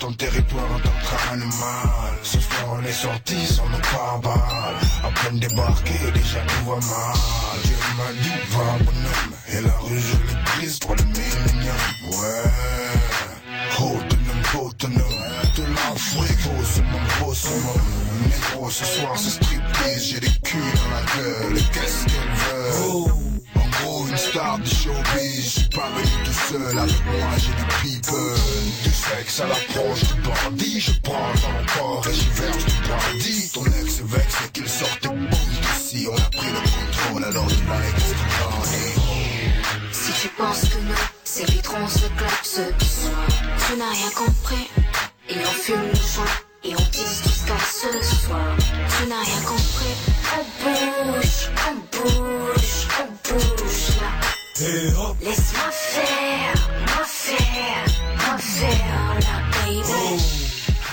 ton 0.04 0.12
territoire 0.13 0.66
en 0.66 0.80
tant 0.80 1.00
qu'animal. 1.08 2.13
Ce 2.24 2.38
soir 2.38 2.78
on 2.78 2.84
est 2.84 2.92
sortis 2.92 3.46
sans 3.46 3.68
nos 3.70 3.78
pare-balles 3.78 4.76
À 5.02 5.10
peine 5.22 5.39
débarqué 5.39 5.94
déjà 6.13 6.39
tout 6.42 6.66
va 6.70 6.76
mal. 6.76 7.18
Dieu 7.63 7.76
m'a 7.98 8.12
dit 8.22 8.39
va 8.52 8.84
bonhomme. 8.84 9.34
Et 9.48 9.62
la 9.62 9.78
rue 9.80 10.00
je 10.00 10.18
l'ai 10.28 10.39
prise 10.46 10.80
pour 10.80 10.96
le 10.96 11.04
millénium 11.06 11.84
Ouais. 12.12 12.52
Autonome, 13.80 14.68
autonome. 14.68 15.24
De 15.56 15.63
l'Afrique, 15.76 16.42
gros 16.42 16.84
mon 16.92 17.06
gros 17.20 17.34
summum 17.34 17.82
Négro 18.26 18.70
ce 18.70 18.84
soir 18.84 19.13
c'est 19.16 19.30
striptease. 19.30 20.04
J'ai 20.04 20.20
des 20.20 20.34
culs 20.44 20.60
dans 20.60 20.96
la 20.96 21.04
gueule. 21.16 21.58
Et 21.58 21.62
qu'est-ce 21.72 22.06
qu'elle 22.06 22.34
veut? 22.44 23.12
En 23.56 23.70
gros 23.70 24.08
une 24.08 24.18
star 24.18 24.60
du 24.60 24.70
showbiz. 24.70 25.44
Je 25.44 25.60
suis 25.60 25.70
pas 25.70 25.89
venu 25.96 26.26
tout 26.26 26.34
seul. 26.50 26.78
Avec 26.78 27.06
moi 27.06 27.30
j'ai 27.38 27.54
du 27.54 27.66
people 27.82 28.92
sexe 29.10 29.39
à 29.42 29.48
l'approche 29.48 30.04
du 30.04 30.22
bandit 30.22 30.80
Je 30.80 30.92
prends 31.02 31.34
corps 31.78 32.06
et 32.10 32.13
j'y 32.13 32.30
verse 32.30 32.66
du 32.66 32.74
bandit 32.88 33.52
Ton 33.54 33.66
ex 33.66 34.00
est 34.00 34.08
vexé 34.08 34.50
qu'il 34.54 34.70
sorte 34.70 35.08
boum 35.08 35.28
d'ici 35.28 36.08
On 36.12 36.16
a 36.16 36.30
pris 36.30 36.48
le 36.48 36.60
contrôle 36.60 37.24
alors 37.26 37.48
tu 37.48 37.56
l'as 37.68 37.89
extradé 37.89 38.84
Si 39.92 40.12
tu 40.22 40.28
penses 40.30 40.62
que 40.62 40.78
nous, 40.78 41.04
c'est 41.24 41.50
vitrons 41.50 41.88
se 41.88 42.00
soir. 42.00 43.28
Tu 43.68 43.78
n'as 43.78 43.89
rien 43.89 44.12
compris. 44.16 44.70
Et 45.30 45.36
on 45.39 45.52
fume 45.52 45.82
le 45.82 45.96
joint. 45.96 46.36
Et 46.63 46.74
on 46.76 46.86
tisse 46.92 47.24
jusqu'à 47.24 47.58
ce 47.58 48.16
soir. 48.16 48.56
Tu 48.98 49.08
n'as 49.08 49.24
rien 49.24 49.42
compris. 49.42 49.96
On 50.38 50.44
bouge, 50.63 51.50
on 51.68 51.76
bouge, 51.92 52.88
on 53.00 53.08
bouge 53.28 53.88
là. 54.02 54.34
Hop. 55.00 55.18
Laisse-moi 55.22 55.72
faire, 55.72 56.70
moi 56.96 57.06
faire, 57.06 57.86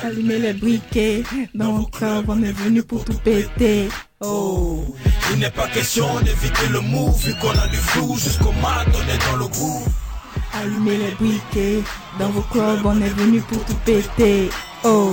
Allumez 0.03 0.39
les 0.39 0.53
briquets, 0.55 1.23
dans 1.55 1.73
vos 1.73 1.87
corps 1.87 2.25
on 2.29 2.43
est 2.43 2.53
venu 2.53 2.83
pour 2.83 3.05
tout 3.05 3.19
péter. 3.19 3.89
Oh. 4.21 4.85
Il 5.33 5.39
n'est 5.39 5.51
pas 5.51 5.69
question 5.69 6.07
d'éviter 6.21 6.69
le 6.71 6.81
move, 6.81 7.17
vu 7.25 7.35
qu'on 7.41 7.51
a 7.51 7.69
du 7.69 7.77
flou 7.77 8.17
jusqu'au 8.17 8.53
mat, 8.63 8.87
on 8.95 9.15
est 9.15 9.31
dans 9.31 9.37
le 9.37 9.47
goût. 9.47 9.85
Allumez 10.55 10.97
les 10.97 11.15
briquets, 11.21 11.83
dans 12.19 12.31
vos 12.31 12.43
clubs 12.43 12.85
on 12.85 13.01
est 13.01 13.09
venu 13.09 13.41
pour 13.43 13.65
tout 13.65 13.77
péter. 13.85 14.51
Oh. 14.85 15.13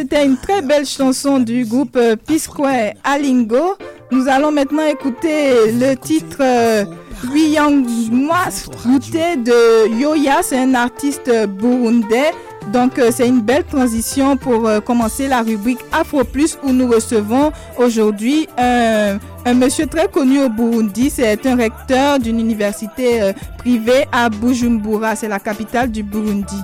c'était 0.00 0.24
une 0.24 0.38
très 0.38 0.62
belle 0.62 0.86
chanson 0.86 1.40
du 1.40 1.66
groupe 1.66 1.94
euh, 1.96 2.16
Pisquet 2.16 2.94
Alingo. 3.04 3.76
Nous 4.10 4.28
allons 4.28 4.50
maintenant 4.50 4.86
écouter 4.86 5.72
le 5.78 5.94
titre 5.94 6.38
euh, 6.40 6.86
Biyangwa 7.30 8.46
de 9.36 10.00
Yoya. 10.00 10.42
C'est 10.42 10.58
un 10.58 10.74
artiste 10.74 11.30
burundais. 11.48 12.32
Donc 12.72 12.98
euh, 12.98 13.10
c'est 13.12 13.28
une 13.28 13.42
belle 13.42 13.64
transition 13.64 14.38
pour 14.38 14.70
commencer 14.86 15.28
la 15.28 15.42
rubrique 15.42 15.80
Afro 15.92 16.24
Plus 16.24 16.56
où 16.62 16.72
nous 16.72 16.88
recevons 16.88 17.52
aujourd'hui 17.76 18.48
un 18.56 19.18
monsieur 19.54 19.86
très 19.86 20.08
connu 20.08 20.42
au 20.42 20.48
Burundi. 20.48 21.10
C'est 21.10 21.44
un 21.44 21.56
recteur 21.56 22.18
d'une 22.20 22.40
université 22.40 23.32
privée 23.58 24.06
à 24.12 24.30
Bujumbura, 24.30 25.14
c'est 25.14 25.28
la 25.28 25.40
capitale 25.40 25.90
du 25.90 26.02
Burundi. 26.02 26.56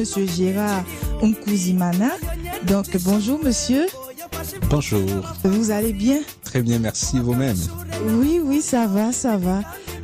Monsieur 0.00 0.26
Gérard 0.26 0.82
Nkouzimana. 1.22 2.08
Donc 2.66 2.86
bonjour 3.04 3.38
Monsieur. 3.44 3.86
Bonjour. 4.70 5.02
Vous 5.44 5.70
allez 5.70 5.92
bien? 5.92 6.20
Très 6.42 6.62
bien, 6.62 6.78
merci 6.78 7.18
vous-même. 7.18 7.58
Oui, 8.18 8.40
oui, 8.42 8.62
ça 8.62 8.86
va, 8.86 9.12
ça 9.12 9.36
va. 9.36 9.60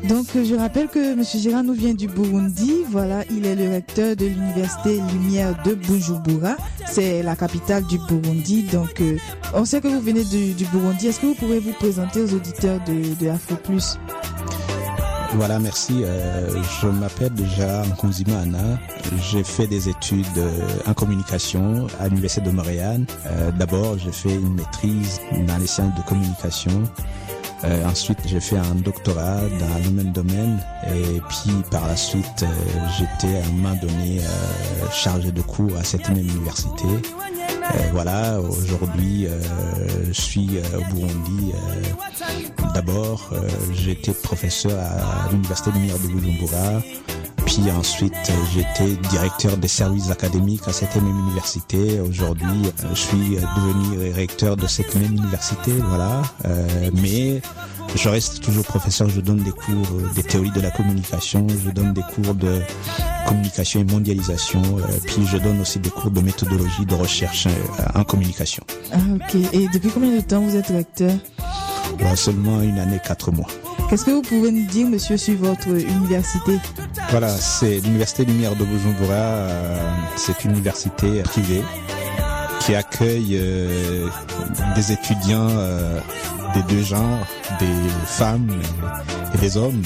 Donc 0.06 0.26
je 0.35 0.54
rappelle 0.54 0.88
que 0.88 1.14
Monsieur 1.14 1.40
Gérard 1.40 1.64
nous 1.64 1.72
vient 1.72 1.94
du 1.94 2.09
Burundi. 2.09 2.85
Voilà, 2.90 3.24
il 3.30 3.46
est 3.46 3.54
le 3.56 3.70
recteur 3.70 4.14
de 4.16 4.26
l'université 4.26 5.00
Lumière 5.14 5.56
de 5.64 5.72
Bujumbura. 5.72 6.56
C'est 6.87 7.22
la 7.22 7.35
capitale 7.35 7.85
du 7.87 7.98
Burundi. 7.98 8.64
Donc 8.64 9.00
euh, 9.00 9.16
on 9.54 9.64
sait 9.64 9.80
que 9.80 9.88
vous 9.88 10.00
venez 10.02 10.24
du 10.24 10.64
Burundi. 10.66 11.06
Est-ce 11.06 11.20
que 11.20 11.26
vous 11.26 11.35
pouvez 11.35 11.59
vous 11.59 11.72
présenter 11.72 12.20
aux 12.20 12.35
auditeurs 12.35 12.80
de, 12.87 13.14
de 13.18 13.30
Afro 13.30 13.54
Plus? 13.56 13.96
Voilà, 15.37 15.59
merci. 15.59 16.03
Euh, 16.03 16.49
je 16.81 16.87
m'appelle 16.87 17.33
Gérard 17.55 17.87
Nkunzima 17.88 18.38
Anna. 18.38 18.79
J'ai 19.31 19.44
fait 19.44 19.66
des 19.66 19.90
études 19.90 20.27
euh, 20.38 20.51
en 20.87 20.94
communication 20.94 21.87
à 22.01 22.09
l'Université 22.09 22.40
de 22.40 22.51
Montréal. 22.51 23.05
Euh, 23.27 23.51
D'abord, 23.53 23.99
j'ai 23.99 24.12
fait 24.12 24.35
une 24.35 24.55
maîtrise 24.55 25.20
dans 25.46 25.59
les 25.59 25.66
sciences 25.66 25.94
de 25.94 26.03
communication. 26.09 26.83
Ensuite, 27.85 28.18
j'ai 28.27 28.38
fait 28.38 28.59
un 28.59 28.77
doctorat 28.77 29.40
dans 29.59 29.85
le 29.85 29.90
même 29.90 30.12
domaine. 30.12 30.59
Et 30.87 31.20
puis, 31.29 31.51
par 31.70 31.87
la 31.88 31.96
suite, 31.96 32.44
j'étais 32.96 33.37
à 33.38 33.44
un 33.44 33.51
moment 33.51 33.75
donné 33.83 34.20
chargé 34.92 35.33
de 35.33 35.42
cours 35.42 35.77
à 35.77 35.83
cette 35.83 36.09
même 36.11 36.18
université. 36.29 36.87
Euh, 37.74 37.88
voilà, 37.92 38.40
aujourd'hui, 38.40 39.26
euh, 39.26 39.31
je 40.07 40.20
suis 40.20 40.59
euh, 40.59 40.79
au 40.79 40.94
Burundi. 40.94 41.52
D'abord, 42.74 43.31
j'étais 43.72 44.12
professeur 44.12 44.79
à 44.79 45.31
l'université 45.31 45.70
lumière 45.72 45.98
de 45.98 46.09
Bujumbura. 46.09 46.83
Puis 47.46 47.70
ensuite, 47.70 48.12
euh, 48.28 48.32
j'étais 48.52 48.96
directeur 49.09 49.56
des 49.56 49.68
services 49.68 50.11
académiques 50.11 50.66
à 50.66 50.72
cette 50.72 50.96
même 50.96 51.09
université. 51.09 52.00
Aujourd'hui, 52.00 52.66
euh, 52.66 52.88
je 52.90 52.94
suis 52.94 53.37
euh, 53.37 53.40
devenu 53.56 54.12
recteur 54.12 54.56
de 54.56 54.66
cette 54.66 54.94
même 54.96 55.12
université, 55.12 55.70
voilà. 55.72 56.22
Euh, 56.44 56.90
mais 56.92 57.40
je 57.94 58.09
reste 58.09 58.42
toujours 58.42 58.64
professeur. 58.64 59.09
Je 59.09 59.20
donne 59.20 59.38
des 59.38 59.52
cours 59.52 59.87
des 60.14 60.24
théories 60.24 60.50
de 60.50 60.61
la 60.61 60.72
communication. 60.72 61.46
Je 61.48 61.70
donne 61.70 61.92
des 61.94 62.02
cours 62.02 62.35
de 62.35 62.61
communication 63.26 63.80
et 63.80 63.85
mondialisation. 63.85 64.62
puis 65.04 65.24
je 65.26 65.38
donne 65.38 65.61
aussi 65.61 65.78
des 65.78 65.90
cours 65.90 66.11
de 66.11 66.20
méthodologie 66.20 66.85
de 66.85 66.94
recherche 66.94 67.46
en 67.94 68.04
communication. 68.04 68.64
Ah, 68.92 68.96
ok. 69.14 69.37
Et 69.52 69.68
depuis 69.68 69.90
combien 69.90 70.16
de 70.16 70.20
temps 70.20 70.40
vous 70.40 70.56
êtes 70.56 70.68
recteur? 70.68 71.12
Bon, 71.98 72.16
seulement 72.16 72.61
une 72.61 72.78
année, 72.78 73.00
quatre 73.02 73.30
mois. 73.30 73.48
Qu'est-ce 73.88 74.05
que 74.05 74.11
vous 74.11 74.22
pouvez 74.22 74.51
nous 74.51 74.66
dire, 74.66 74.88
monsieur, 74.88 75.16
sur 75.16 75.37
votre 75.37 75.68
université 75.68 76.59
Voilà, 77.11 77.29
c'est 77.29 77.79
l'université 77.79 78.25
Lumière 78.25 78.57
de 78.57 78.64
Bujumbura. 78.64 79.14
euh, 79.14 79.79
c'est 80.16 80.44
une 80.44 80.53
université 80.53 81.22
privée 81.22 81.62
qui 82.61 82.75
accueille 82.75 83.38
euh, 83.40 84.09
des 84.75 84.90
étudiants 84.90 85.49
euh, 85.51 86.01
des 86.55 86.62
deux 86.64 86.83
genres, 86.83 87.27
des 87.61 87.88
femmes 88.07 88.49
et, 89.35 89.38
des 89.38 89.57
hommes. 89.57 89.83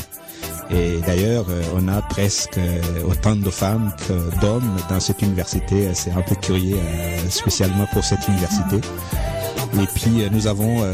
Et 0.71 1.01
d'ailleurs, 1.07 1.45
on 1.75 1.87
a 1.89 2.01
presque 2.01 2.59
autant 3.07 3.37
de 3.37 3.51
femmes 3.51 3.93
que 4.07 4.41
d'hommes 4.41 4.77
dans 4.89 5.01
cette 5.01 5.21
université. 5.21 5.91
C'est 5.95 6.13
un 6.13 6.23
peu 6.23 6.37
curieux, 6.37 6.79
spécialement 7.29 7.87
pour 7.93 8.05
cette 8.05 8.27
université. 8.29 8.77
Et 9.75 9.87
puis, 9.95 10.29
nous 10.31 10.47
avons 10.47 10.85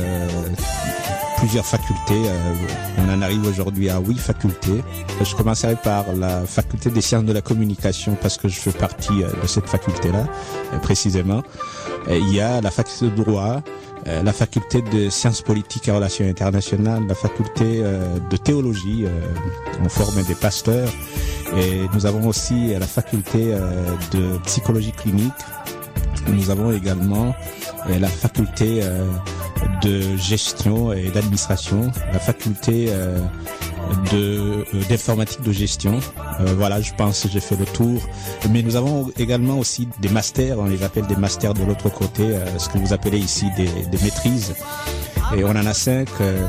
plusieurs 1.36 1.66
facultés. 1.66 2.28
euh, 2.28 2.54
on 2.98 3.12
en 3.12 3.22
arrive 3.22 3.46
aujourd'hui 3.46 3.90
à 3.90 3.98
huit 3.98 4.18
facultés. 4.18 4.82
Je 5.22 5.34
commencerai 5.34 5.76
par 5.76 6.04
la 6.14 6.44
faculté 6.44 6.90
des 6.90 7.00
sciences 7.00 7.24
de 7.24 7.32
la 7.32 7.40
communication 7.40 8.16
parce 8.20 8.36
que 8.38 8.48
je 8.48 8.58
fais 8.58 8.72
partie 8.72 9.22
euh, 9.22 9.30
de 9.42 9.46
cette 9.46 9.68
faculté-là, 9.68 10.26
euh, 10.72 10.78
précisément. 10.78 11.42
Il 12.08 12.32
y 12.32 12.40
a 12.40 12.60
la 12.60 12.70
faculté 12.70 13.10
de 13.10 13.24
droit, 13.24 13.62
la 14.06 14.32
faculté 14.32 14.80
de 14.80 15.10
sciences 15.10 15.42
politiques 15.42 15.88
et 15.88 15.90
relations 15.90 16.24
internationales, 16.24 17.04
la 17.08 17.16
faculté 17.16 17.82
de 17.82 18.36
théologie, 18.36 19.06
on 19.84 19.88
forme 19.88 20.22
des 20.22 20.36
pasteurs. 20.36 20.88
Et 21.56 21.80
nous 21.94 22.06
avons 22.06 22.28
aussi 22.28 22.68
la 22.78 22.86
faculté 22.86 23.56
de 24.12 24.38
psychologie 24.44 24.92
clinique. 24.92 25.32
Nous 26.28 26.48
avons 26.50 26.70
également 26.70 27.34
la 27.88 28.06
faculté 28.06 28.82
de 29.82 30.16
gestion 30.16 30.92
et 30.92 31.10
d'administration, 31.10 31.90
la 32.12 32.18
faculté 32.18 32.86
euh, 32.88 33.18
de 34.12 34.64
euh, 34.74 34.84
d'informatique 34.88 35.42
de 35.42 35.52
gestion. 35.52 36.00
Euh, 36.40 36.54
voilà, 36.56 36.80
je 36.80 36.92
pense 36.94 37.26
j'ai 37.30 37.40
fait 37.40 37.56
le 37.56 37.66
tour. 37.66 38.00
Mais 38.50 38.62
nous 38.62 38.76
avons 38.76 39.10
également 39.18 39.58
aussi 39.58 39.88
des 40.00 40.08
masters, 40.08 40.58
on 40.58 40.66
les 40.66 40.82
appelle 40.82 41.06
des 41.06 41.16
masters 41.16 41.54
de 41.54 41.64
l'autre 41.64 41.88
côté, 41.88 42.36
ce 42.58 42.68
que 42.68 42.78
vous 42.78 42.92
appelez 42.92 43.18
ici 43.18 43.46
des, 43.56 43.66
des 43.66 44.04
maîtrises. 44.04 44.54
Et 45.34 45.44
on 45.44 45.50
en 45.50 45.66
a 45.66 45.74
cinq. 45.74 46.08
euh, 46.20 46.46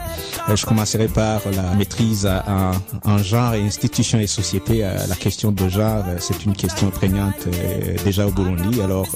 je 0.53 0.65
commencerai 0.65 1.07
par 1.07 1.41
la 1.53 1.73
maîtrise 1.75 2.25
en, 2.27 2.71
en 3.09 3.17
genre 3.17 3.53
et 3.53 3.61
institutions 3.65 4.19
et 4.19 4.27
sociétés. 4.27 4.85
Euh, 4.85 4.95
La 5.07 5.15
question 5.15 5.51
de 5.51 5.67
genre, 5.67 6.03
euh, 6.07 6.17
c'est 6.19 6.45
une 6.45 6.53
question 6.53 6.89
prégnante 6.89 7.47
déjà 8.05 8.27
au 8.27 8.31
Burundi. 8.31 8.81
Alors, 8.81 9.07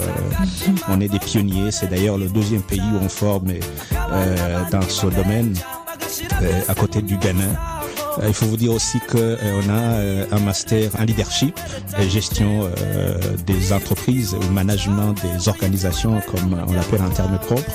on 0.89 0.99
est 0.99 1.07
des 1.07 1.19
pionniers. 1.19 1.71
C'est 1.71 1.89
d'ailleurs 1.89 2.17
le 2.17 2.27
deuxième 2.27 2.61
pays 2.61 2.81
où 2.81 2.97
on 3.03 3.09
forme 3.09 3.53
dans 4.71 4.81
ce 4.87 5.07
domaine, 5.07 5.53
à 6.67 6.73
côté 6.73 7.01
du 7.01 7.17
Ghana. 7.17 7.43
Il 8.27 8.33
faut 8.33 8.45
vous 8.45 8.57
dire 8.57 8.73
aussi 8.73 8.99
que 9.07 9.17
euh, 9.17 9.61
on 9.63 9.69
a 9.69 10.35
un 10.35 10.39
master 10.41 10.91
en 10.99 11.03
leadership, 11.05 11.57
gestion 12.09 12.69
des 13.45 13.71
entreprises, 13.71 14.33
ou 14.35 14.51
management 14.51 15.13
des 15.13 15.47
organisations, 15.47 16.19
comme 16.29 16.57
on 16.67 16.73
l'appelle 16.73 17.01
en 17.03 17.09
termes 17.09 17.37
propres. 17.39 17.71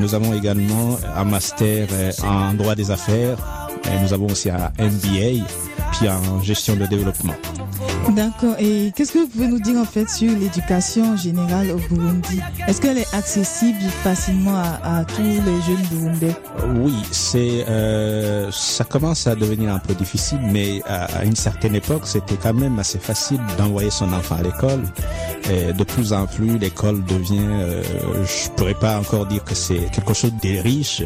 Nous 0.00 0.14
avons 0.14 0.32
également 0.34 0.96
un 1.16 1.24
master 1.24 1.88
euh, 1.92 2.12
en 2.22 2.54
droit 2.54 2.74
des 2.74 2.90
affaires. 2.90 3.57
Et 3.92 4.02
nous 4.02 4.12
avons 4.12 4.26
aussi 4.26 4.50
un 4.50 4.70
MBA, 4.78 5.44
puis 5.92 6.08
en 6.08 6.42
gestion 6.42 6.76
de 6.76 6.86
développement. 6.86 7.34
D'accord. 8.10 8.54
Et 8.58 8.92
qu'est-ce 8.96 9.12
que 9.12 9.18
vous 9.18 9.28
pouvez 9.28 9.48
nous 9.48 9.60
dire 9.60 9.76
en 9.78 9.84
fait 9.84 10.08
sur 10.08 10.30
l'éducation 10.30 11.16
générale 11.16 11.70
au 11.70 11.76
Burundi? 11.94 12.40
Est-ce 12.66 12.80
qu'elle 12.80 12.98
est 12.98 13.14
accessible 13.14 13.80
facilement 14.02 14.56
à, 14.56 15.00
à 15.00 15.04
tous 15.04 15.22
les 15.22 15.62
jeunes 15.62 15.86
burundais? 15.90 16.34
Oui, 16.80 16.94
c'est 17.10 17.64
euh, 17.68 18.50
ça 18.50 18.84
commence 18.84 19.26
à 19.26 19.34
devenir 19.34 19.74
un 19.74 19.78
peu 19.78 19.94
difficile, 19.94 20.40
mais 20.42 20.80
à, 20.86 21.04
à 21.18 21.24
une 21.24 21.36
certaine 21.36 21.74
époque, 21.74 22.02
c'était 22.04 22.36
quand 22.36 22.54
même 22.54 22.78
assez 22.78 22.98
facile 22.98 23.40
d'envoyer 23.58 23.90
son 23.90 24.12
enfant 24.12 24.36
à 24.36 24.42
l'école. 24.42 24.82
Et 25.50 25.72
de 25.72 25.84
plus 25.84 26.12
en 26.12 26.26
plus, 26.26 26.58
l'école 26.58 27.04
devient, 27.04 27.46
euh, 27.46 27.82
je 28.24 28.50
pourrais 28.50 28.74
pas 28.74 28.98
encore 28.98 29.26
dire 29.26 29.44
que 29.44 29.54
c'est 29.54 29.90
quelque 29.92 30.14
chose 30.14 30.32
de 30.42 30.58
riche, 30.60 31.02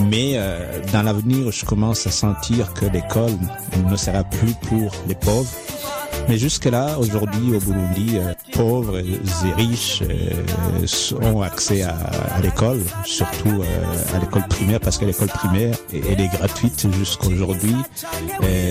mais 0.00 0.32
euh, 0.34 0.80
dans 0.92 1.02
l'avenir, 1.02 1.50
je 1.52 1.64
commence 1.64 2.06
à 2.06 2.10
sentir 2.10 2.72
que 2.74 2.86
l'école 2.86 3.36
ne 3.88 3.96
sera 3.96 4.24
plus 4.24 4.54
pour 4.68 4.92
les 5.08 5.14
pauvres. 5.14 5.50
Mais 6.28 6.38
jusque-là, 6.38 6.98
aujourd'hui, 6.98 7.54
au 7.54 7.58
Burundi, 7.58 8.10
euh, 8.14 8.32
pauvres 8.52 8.98
et 8.98 9.52
riches 9.54 10.02
euh, 10.02 11.20
ont 11.22 11.42
accès 11.42 11.82
à, 11.82 11.96
à 11.96 12.40
l'école, 12.40 12.80
surtout 13.04 13.62
à 14.14 14.18
l'école 14.18 14.46
primaire, 14.48 14.78
parce 14.78 14.98
que 14.98 15.04
l'école 15.04 15.28
primaire, 15.28 15.74
elle 15.92 16.20
est 16.20 16.28
gratuite 16.28 16.86
jusqu'à 16.92 17.26
aujourd'hui. 17.26 17.74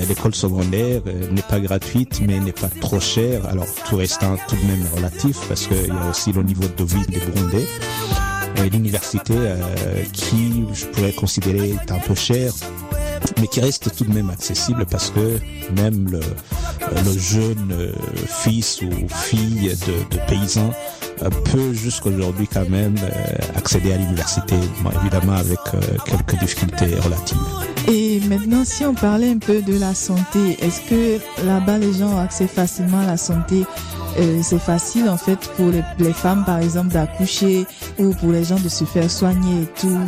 L'école 0.07 0.35
secondaire 0.35 1.01
n'est 1.31 1.41
pas 1.41 1.59
gratuite, 1.59 2.21
mais 2.25 2.39
n'est 2.39 2.51
pas 2.51 2.69
trop 2.79 2.99
chère. 2.99 3.45
Alors, 3.47 3.67
tout 3.87 3.97
restant 3.97 4.37
tout 4.47 4.55
de 4.55 4.65
même 4.65 4.85
relatif, 4.95 5.37
parce 5.47 5.67
qu'il 5.67 5.87
y 5.87 5.91
a 5.91 6.09
aussi 6.09 6.31
le 6.31 6.43
niveau 6.43 6.63
de 6.77 6.83
vie 6.83 7.05
des 7.07 7.19
Burundais. 7.19 7.67
L'université, 8.71 9.33
euh, 9.35 9.57
qui 10.13 10.65
je 10.73 10.85
pourrais 10.85 11.13
considérer 11.13 11.71
est 11.71 11.91
un 11.91 11.99
peu 11.99 12.15
chère, 12.15 12.53
mais 13.39 13.47
qui 13.47 13.59
reste 13.59 13.95
tout 13.95 14.05
de 14.05 14.13
même 14.13 14.29
accessible 14.29 14.85
parce 14.89 15.09
que 15.09 15.39
même 15.75 16.07
le, 16.09 16.19
le 17.05 17.17
jeune 17.17 17.71
euh, 17.71 17.91
fils 18.27 18.81
ou 18.81 18.89
fille 19.09 19.75
de, 19.87 20.15
de 20.15 20.21
paysan 20.27 20.71
euh, 21.23 21.29
peut 21.51 21.73
jusqu'aujourd'hui 21.73 22.47
quand 22.47 22.67
même 22.69 22.95
euh, 23.03 23.57
accéder 23.57 23.93
à 23.93 23.97
l'université, 23.97 24.55
évidemment 25.01 25.33
avec 25.33 25.59
euh, 25.73 25.79
quelques 26.05 26.39
difficultés 26.39 26.95
relatives. 26.99 27.37
Et 27.87 28.19
maintenant, 28.21 28.63
si 28.63 28.85
on 28.85 28.93
parlait 28.93 29.31
un 29.31 29.37
peu 29.37 29.61
de 29.61 29.77
la 29.77 29.93
santé, 29.93 30.57
est-ce 30.61 30.81
que 30.81 31.45
là-bas 31.45 31.77
les 31.77 31.93
gens 31.93 32.13
ont 32.13 32.19
accès 32.19 32.47
facilement 32.47 32.99
à 33.01 33.05
la 33.05 33.17
santé 33.17 33.63
Euh, 34.19 34.39
C'est 34.43 34.59
facile 34.59 35.09
en 35.09 35.17
fait 35.17 35.39
pour 35.57 35.69
les, 35.69 35.83
les 35.99 36.13
femmes 36.13 36.43
par 36.45 36.59
exemple 36.59 36.89
d'accoucher 36.89 37.65
ou 37.97 38.13
pour 38.13 38.31
les 38.31 38.43
gens 38.43 38.59
de 38.59 38.69
se 38.69 38.83
faire 38.83 39.09
soigner 39.09 39.63
et 39.63 39.79
tout. 39.79 39.99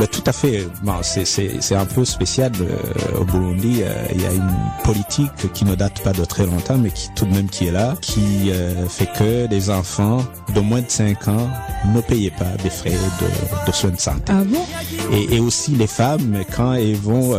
Mais 0.00 0.06
tout 0.06 0.22
à 0.26 0.32
fait. 0.32 0.64
Bon, 0.84 0.92
c'est, 1.02 1.74
un 1.74 1.84
peu 1.84 2.04
spécial 2.04 2.52
euh, 2.60 3.20
au 3.20 3.24
Burundi. 3.24 3.80
euh, 3.82 3.92
Il 4.14 4.22
y 4.22 4.26
a 4.26 4.32
une 4.32 4.48
politique 4.84 5.52
qui 5.52 5.64
ne 5.64 5.74
date 5.74 6.00
pas 6.04 6.12
de 6.12 6.24
très 6.24 6.46
longtemps, 6.46 6.78
mais 6.78 6.90
qui 6.92 7.08
tout 7.16 7.26
de 7.26 7.34
même 7.34 7.48
qui 7.50 7.66
est 7.66 7.72
là, 7.72 7.94
qui 8.00 8.52
euh, 8.52 8.86
fait 8.86 9.08
que 9.18 9.48
les 9.50 9.70
enfants 9.70 10.24
de 10.54 10.60
moins 10.60 10.82
de 10.82 10.88
5 10.88 11.26
ans 11.26 11.48
ne 11.92 12.00
payaient 12.00 12.30
pas 12.30 12.56
des 12.62 12.70
frais 12.70 12.90
de, 12.92 13.66
de 13.66 13.72
soins 13.72 13.90
de 13.90 13.98
santé. 13.98 14.22
Ah 14.28 14.44
bon? 14.46 14.64
Et, 15.12 15.34
et 15.34 15.40
aussi 15.40 15.72
les 15.72 15.88
femmes, 15.88 16.42
quand 16.54 16.74
elles 16.74 16.94
vont 16.94 17.36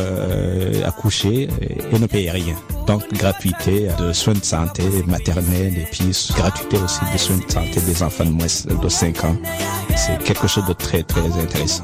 accoucher, 0.86 1.48
elles 1.94 2.02
ne 2.02 2.08
payent 2.08 2.30
rien. 2.30 2.56
Donc 2.90 3.08
gratuité 3.14 3.88
de 4.00 4.12
soins 4.12 4.34
de 4.34 4.44
santé 4.44 4.82
maternelle 5.06 5.78
et 5.78 5.86
puis 5.92 6.10
gratuité 6.36 6.78
aussi 6.78 7.02
des 7.12 7.20
soins 7.20 7.38
de 7.38 7.52
santé 7.52 7.80
des 7.82 8.02
enfants 8.02 8.26
de 8.26 8.32
moins 8.32 8.48
de 8.48 8.90
5 8.90 9.26
ans. 9.26 9.38
C'est 9.96 10.18
quelque 10.24 10.48
chose 10.48 10.66
de 10.66 10.74
très 10.74 11.04
très 11.04 11.32
intéressant. 11.40 11.84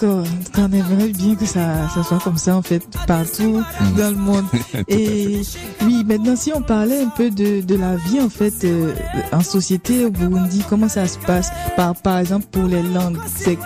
D'accord. 0.00 0.24
On 0.58 0.72
aimerait 0.72 1.08
bien 1.08 1.34
que 1.36 1.46
ça, 1.46 1.88
ça 1.94 2.02
soit 2.02 2.18
comme 2.18 2.36
ça 2.36 2.56
en 2.56 2.62
fait 2.62 2.82
partout 3.06 3.62
Mm. 3.80 3.96
dans 3.96 4.10
le 4.10 4.16
monde. 4.16 4.44
Et 4.88 5.40
oui, 5.82 6.04
maintenant 6.04 6.34
si 6.36 6.52
on 6.52 6.62
parlait 6.62 7.00
un 7.02 7.08
peu 7.08 7.30
de, 7.30 7.60
de 7.60 7.74
la 7.76 7.94
vie 7.96 8.20
en 8.20 8.28
fait 8.28 8.64
euh, 8.64 8.92
en 9.32 9.40
société 9.40 10.04
au 10.04 10.10
Burundi, 10.10 10.62
comment 10.68 10.88
ça 10.88 11.06
se 11.06 11.18
passe 11.18 11.50
par, 11.76 11.94
par 11.94 12.18
exemple 12.18 12.46
pour 12.50 12.64
les 12.64 12.82
langues 12.82 13.18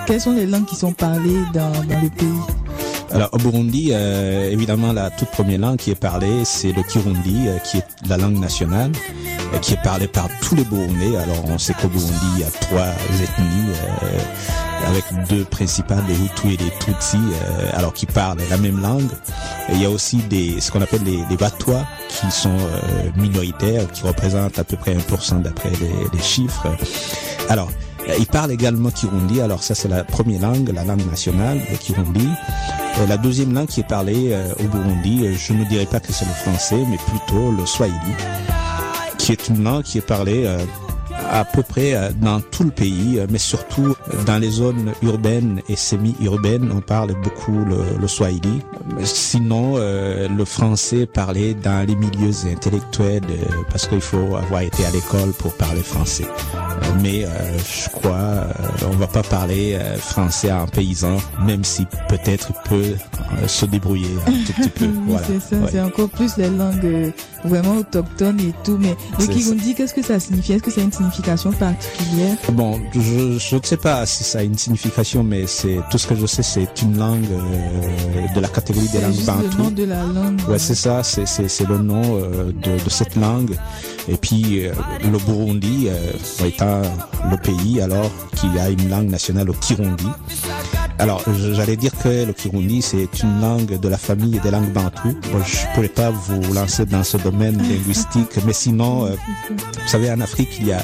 Quelles 0.07 0.21
sont 0.21 0.35
les 0.35 0.47
langues 0.47 0.67
qui 0.67 0.77
sont 0.77 0.93
parlées 0.93 1.41
dans, 1.55 1.71
dans 1.73 2.01
le 2.03 2.11
pays? 2.11 2.29
Alors 3.11 3.31
au 3.33 3.39
Burundi, 3.39 3.89
euh, 3.93 4.51
évidemment, 4.51 4.93
la 4.93 5.09
toute 5.09 5.31
première 5.31 5.59
langue 5.61 5.79
qui 5.79 5.91
est 5.91 5.95
parlée, 5.99 6.45
c'est 6.45 6.73
le 6.73 6.83
Kirundi, 6.83 7.49
euh, 7.49 7.57
qui 7.61 7.79
est 7.79 7.87
la 8.07 8.19
langue 8.19 8.39
nationale, 8.39 8.93
euh, 9.55 9.59
qui 9.61 9.73
est 9.73 9.83
parlée 9.83 10.09
par 10.09 10.29
tous 10.43 10.55
les 10.55 10.65
Burundais. 10.65 11.17
Alors 11.17 11.43
on 11.47 11.57
sait 11.57 11.73
qu'au 11.73 11.89
Burundi, 11.89 12.13
il 12.37 12.41
y 12.41 12.45
a 12.45 12.51
trois 12.51 12.89
ethnies, 13.23 13.73
avec 14.87 15.05
deux 15.29 15.45
principales, 15.45 16.05
les 16.09 16.15
Hutus 16.15 16.55
et 16.55 16.57
les 16.63 16.71
Tutsis, 16.79 17.17
euh, 17.17 17.71
alors 17.75 17.93
qui 17.93 18.07
parlent 18.07 18.39
la 18.51 18.59
même 18.59 18.81
langue. 18.81 19.11
Il 19.71 19.83
y 19.83 19.85
a 19.85 19.91
aussi 19.91 20.17
des, 20.17 20.61
ce 20.61 20.71
qu'on 20.71 20.81
appelle 20.81 21.03
les, 21.05 21.19
les 21.29 21.37
Batois, 21.37 21.85
qui 22.09 22.31
sont 22.31 22.51
euh, 22.51 23.11
minoritaires, 23.17 23.91
qui 23.93 24.03
représentent 24.03 24.59
à 24.59 24.65
peu 24.65 24.77
près 24.77 24.95
1% 24.95 25.43
d'après 25.43 25.71
les, 25.71 25.93
les 26.13 26.23
chiffres. 26.23 26.67
Alors, 27.49 27.71
euh, 28.09 28.15
ils 28.19 28.27
parlent 28.27 28.53
également 28.53 28.91
Kirundi. 28.91 29.41
Alors 29.41 29.63
ça, 29.63 29.75
c'est 29.75 29.89
la 29.89 30.05
première 30.05 30.43
langue, 30.43 30.71
la 30.75 30.85
langue 30.85 31.09
nationale, 31.11 31.61
le 31.71 31.77
Kirundi. 31.77 32.29
La 33.07 33.17
deuxième 33.17 33.55
langue 33.55 33.69
qui 33.69 33.81
est 33.81 33.89
parlée 33.89 34.33
euh, 34.33 34.53
au 34.59 34.65
Burundi, 34.65 35.21
euh, 35.25 35.35
je 35.35 35.53
ne 35.53 35.65
dirais 35.65 35.87
pas 35.87 36.01
que 36.01 36.13
c'est 36.13 36.25
le 36.25 36.33
français, 36.33 36.85
mais 36.91 36.97
plutôt 36.97 37.53
le 37.53 37.65
Swahili, 37.65 37.95
qui 39.19 39.33
est 39.33 39.49
une 39.49 39.63
langue 39.63 39.85
qui 39.85 39.99
est 39.99 40.07
parlée 40.07 40.45
euh, 40.45 40.59
à 41.31 41.45
peu 41.45 41.63
près 41.63 41.95
euh, 41.95 42.11
dans 42.21 42.41
tout 42.41 42.65
le 42.65 42.71
pays, 42.71 43.19
euh, 43.19 43.27
mais 43.31 43.39
surtout 43.39 43.95
dans 44.27 44.39
les 44.39 44.51
zones 44.51 44.93
urbaines 45.03 45.61
et 45.69 45.77
semi-urbaines, 45.77 46.71
on 46.75 46.81
parle 46.81 47.15
beaucoup 47.23 47.53
le, 47.65 47.99
le 48.01 48.09
Swahili. 48.09 48.61
Sinon, 49.05 49.75
euh, 49.77 50.29
le 50.29 50.45
français 50.45 51.07
parlé 51.07 51.55
dans 51.55 51.87
les 51.87 51.95
milieux 51.95 52.33
intellectuels, 52.51 53.23
euh, 53.31 53.45
parce 53.71 53.87
qu'il 53.87 54.01
faut 54.01 54.37
avoir 54.37 54.63
été 54.63 54.85
à 54.85 54.91
l'école 54.91 55.33
pour 55.39 55.53
parler 55.55 55.83
français. 55.83 56.25
Euh, 56.25 56.87
mais 57.03 57.25
euh, 57.25 57.29
je 57.59 57.89
crois, 57.91 58.15
euh, 58.17 58.45
on 58.93 58.97
va 58.97 59.07
pas 59.07 59.23
parler 59.23 59.75
euh, 59.75 59.97
français 59.99 60.51
à 60.51 60.61
un 60.63 60.67
paysan, 60.67 61.19
même 61.45 61.65
si 61.65 61.87
peut-être 62.09 62.53
peut 62.69 62.95
se 63.47 63.67
débrouiller 63.67 64.09
un 64.27 64.31
tout 64.47 64.53
petit 64.55 64.69
peu. 64.71 64.87
Voilà. 65.09 65.27
c'est 65.27 65.41
ça, 65.41 65.57
Ouais. 65.63 65.69
c'est 65.73 65.81
encore 65.81 66.09
plus 66.11 66.37
les 66.37 66.51
langues 66.51 67.13
vraiment 67.45 67.77
autochtones 67.79 68.41
et 68.41 68.53
tout. 68.65 68.77
Mais 68.79 68.97
le 69.19 69.25
C'est 69.25 69.29
Kirundi, 69.33 69.75
qu'est-ce 69.75 69.95
que 69.95 70.03
ça 70.03 70.19
signifie? 70.21 70.53
Est-ce 70.55 70.63
que 70.63 70.71
ça 70.71 70.81
a 70.81 70.85
une 70.85 70.93
signification 70.93 71.18
particulière? 71.23 72.37
Bon, 72.53 72.81
je, 72.95 73.39
je 73.39 73.57
ne 73.57 73.63
sais 73.63 73.77
pas 73.77 74.07
si 74.07 74.25
ça 74.25 74.39
a 74.39 74.43
une 74.43 74.57
signification, 74.57 75.23
mais 75.23 75.47
c'est 75.47 75.79
tout 75.91 75.99
ce 75.99 76.07
que 76.07 76.15
je 76.15 76.27
sais, 76.27 76.43
c'est 76.43 76.83
une 76.83 76.99
langue 76.99 77.27
euh, 77.31 78.35
de 78.35 78.41
la 78.41 78.49
catégorie 78.49 78.89
des 78.89 79.01
langues 79.01 79.13
juste 79.13 79.29
le 79.29 79.63
nom 79.63 79.71
de 79.71 79.85
la 79.85 80.03
langue. 80.03 80.41
Ouais, 80.49 80.59
c'est 80.59 80.75
ça, 80.75 81.03
c'est, 81.03 81.27
c'est, 81.27 81.49
c'est 81.49 81.69
le 81.69 81.79
nom 81.79 82.03
euh, 82.21 82.53
de, 82.53 82.85
de 82.85 82.91
cette 82.91 83.17
langue. 83.17 83.57
Et 84.09 84.17
puis 84.17 84.67
euh, 84.67 84.73
le 85.03 85.19
Burundi 85.19 85.89
étant 86.45 86.83
le 87.31 87.37
pays 87.37 87.81
alors 87.81 88.11
qui 88.37 88.47
a 88.59 88.71
une 88.71 88.89
langue 88.89 89.11
nationale, 89.11 89.47
le 89.47 89.53
Kirundi. 89.53 90.07
Alors 90.99 91.23
j'allais 91.53 91.77
dire 91.77 91.93
que 92.03 92.25
le 92.27 92.33
Kirundi 92.33 92.83
c'est 92.83 93.23
une 93.23 93.41
langue 93.41 93.79
de 93.79 93.89
la 93.89 93.99
famille 93.99 94.41
des 94.41 94.51
langues 94.51 94.73
bantoues. 94.73 95.17
Je 95.23 95.39
ne 95.39 95.75
pourrais 95.75 95.89
pas 95.89 96.11
vous 96.11 96.53
lancer 96.53 96.87
dans 96.87 97.05
ce 97.05 97.17
domaine 97.17 97.57
linguistique, 97.59 98.39
mais 98.45 98.53
sinon, 98.53 99.07
euh, 99.07 99.15
vous 99.51 99.89
savez, 99.89 100.11
en 100.11 100.21
Afrique 100.21 100.59
il 100.61 100.67
y 100.67 100.73
a, 100.73 100.81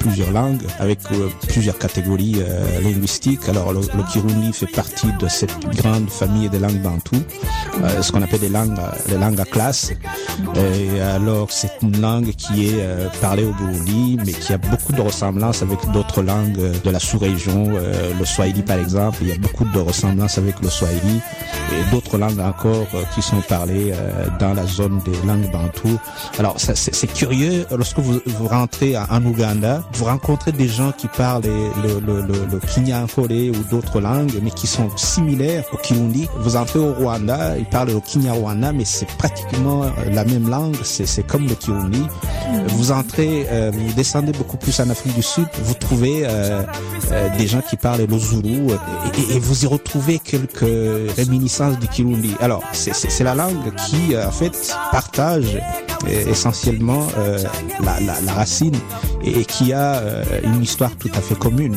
plusieurs 0.00 0.30
langues 0.30 0.62
avec 0.78 1.00
euh, 1.12 1.28
plusieurs 1.48 1.76
catégories 1.76 2.36
euh, 2.38 2.80
linguistiques. 2.80 3.46
Alors 3.48 3.72
le, 3.72 3.80
le 3.80 4.02
Kirundi 4.10 4.52
fait 4.52 4.66
partie 4.66 5.12
de 5.20 5.28
cette 5.28 5.58
grande 5.76 6.08
famille 6.08 6.48
des 6.48 6.58
langues 6.58 6.80
bantoues, 6.80 7.22
euh, 7.82 8.02
ce 8.02 8.10
qu'on 8.10 8.22
appelle 8.22 8.40
les 8.40 8.48
langues, 8.48 8.78
les 9.08 9.18
langues 9.18 9.40
à 9.40 9.44
classe. 9.44 9.92
Et 10.54 11.00
alors, 11.00 11.50
c'est 11.50 11.72
une 11.82 12.00
langue 12.00 12.30
qui 12.30 12.68
est 12.68 12.80
parlée 13.20 13.44
au 13.44 13.52
Burundi, 13.52 14.18
mais 14.24 14.32
qui 14.32 14.52
a 14.52 14.58
beaucoup 14.58 14.92
de 14.92 15.00
ressemblances 15.00 15.62
avec 15.62 15.78
d'autres 15.92 16.22
langues 16.22 16.80
de 16.82 16.90
la 16.90 17.00
sous-région. 17.00 17.72
Le 18.18 18.24
Swahili, 18.24 18.62
par 18.62 18.78
exemple, 18.78 19.24
de 19.64 19.78
ressemblances 19.80 20.38
avec 20.38 20.60
le 20.62 20.68
Swahili 20.68 21.20
et 21.72 21.90
d'autres 21.90 22.18
langues 22.18 22.40
encore 22.40 22.86
euh, 22.94 23.02
qui 23.14 23.22
sont 23.22 23.40
parlées 23.48 23.92
euh, 23.92 24.26
dans 24.40 24.54
la 24.54 24.66
zone 24.66 25.00
des 25.04 25.26
langues 25.26 25.50
bantoues. 25.52 25.98
Alors, 26.38 26.56
c'est 26.58 27.12
curieux, 27.12 27.66
lorsque 27.76 27.98
vous, 27.98 28.20
vous 28.26 28.48
rentrez 28.48 28.96
en 28.96 29.24
Ouganda, 29.24 29.82
vous 29.94 30.04
rencontrez 30.06 30.52
des 30.52 30.68
gens 30.68 30.92
qui 30.92 31.08
parlent 31.08 31.42
le, 31.44 32.00
le, 32.00 32.20
le, 32.22 32.46
le 32.50 32.58
Kinyankole 32.60 33.32
ou 33.50 33.62
d'autres 33.70 34.00
langues, 34.00 34.32
mais 34.42 34.50
qui 34.50 34.66
sont 34.66 34.88
similaires 34.96 35.64
au 35.72 35.76
Kirundi. 35.76 36.26
Vous 36.40 36.56
entrez 36.56 36.78
au 36.78 36.94
Rwanda, 36.94 37.58
ils 37.58 37.64
parlent 37.66 37.88
le 37.90 38.00
Kinyarwanda, 38.00 38.72
mais 38.72 38.84
c'est 38.84 39.08
pratiquement 39.18 39.82
euh, 39.84 39.88
la 40.12 40.24
même 40.24 40.48
langue, 40.48 40.76
c'est 40.84 41.26
comme 41.26 41.46
le 41.46 41.54
Kirundi. 41.54 42.02
Vous 42.68 42.92
entrez, 42.92 43.46
euh, 43.50 43.70
vous 43.74 43.92
descendez 43.94 44.32
beaucoup 44.32 44.56
plus 44.56 44.78
en 44.80 44.88
Afrique 44.88 45.14
du 45.14 45.22
Sud, 45.22 45.46
vous 45.62 45.74
trouvez 45.74 46.22
euh, 46.24 46.62
euh, 47.12 47.28
des 47.36 47.46
gens 47.46 47.60
qui 47.68 47.76
parlent 47.76 48.04
le 48.08 48.18
Zulu, 48.18 48.68
et, 48.68 49.32
et- 49.32 49.36
et 49.36 49.38
vous 49.40 49.47
y 49.54 49.66
retrouvez 49.66 50.18
quelques 50.18 51.14
réminiscences 51.16 51.78
du 51.78 51.88
Kirundi. 51.88 52.34
Alors, 52.40 52.62
c'est- 52.72 52.92
la 53.24 53.34
langue 53.34 53.74
qui, 53.86 54.14
euh, 54.14 54.26
en 54.28 54.30
fait, 54.30 54.74
partage 54.92 55.58
euh, 56.06 56.26
essentiellement 56.30 57.06
euh, 57.18 57.38
la, 57.82 57.98
la, 58.22 58.32
racine 58.32 58.76
et, 59.24 59.44
qui 59.44 59.72
a 59.72 60.00
une 60.44 60.62
histoire 60.62 60.94
tout 60.96 61.10
à 61.14 61.20
fait 61.20 61.36
commune. 61.36 61.76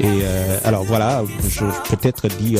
Et 0.00 0.22
alors 0.64 0.82
voilà, 0.84 1.22
je 1.48 1.64
peut-être 1.88 2.28
dit 2.28 2.56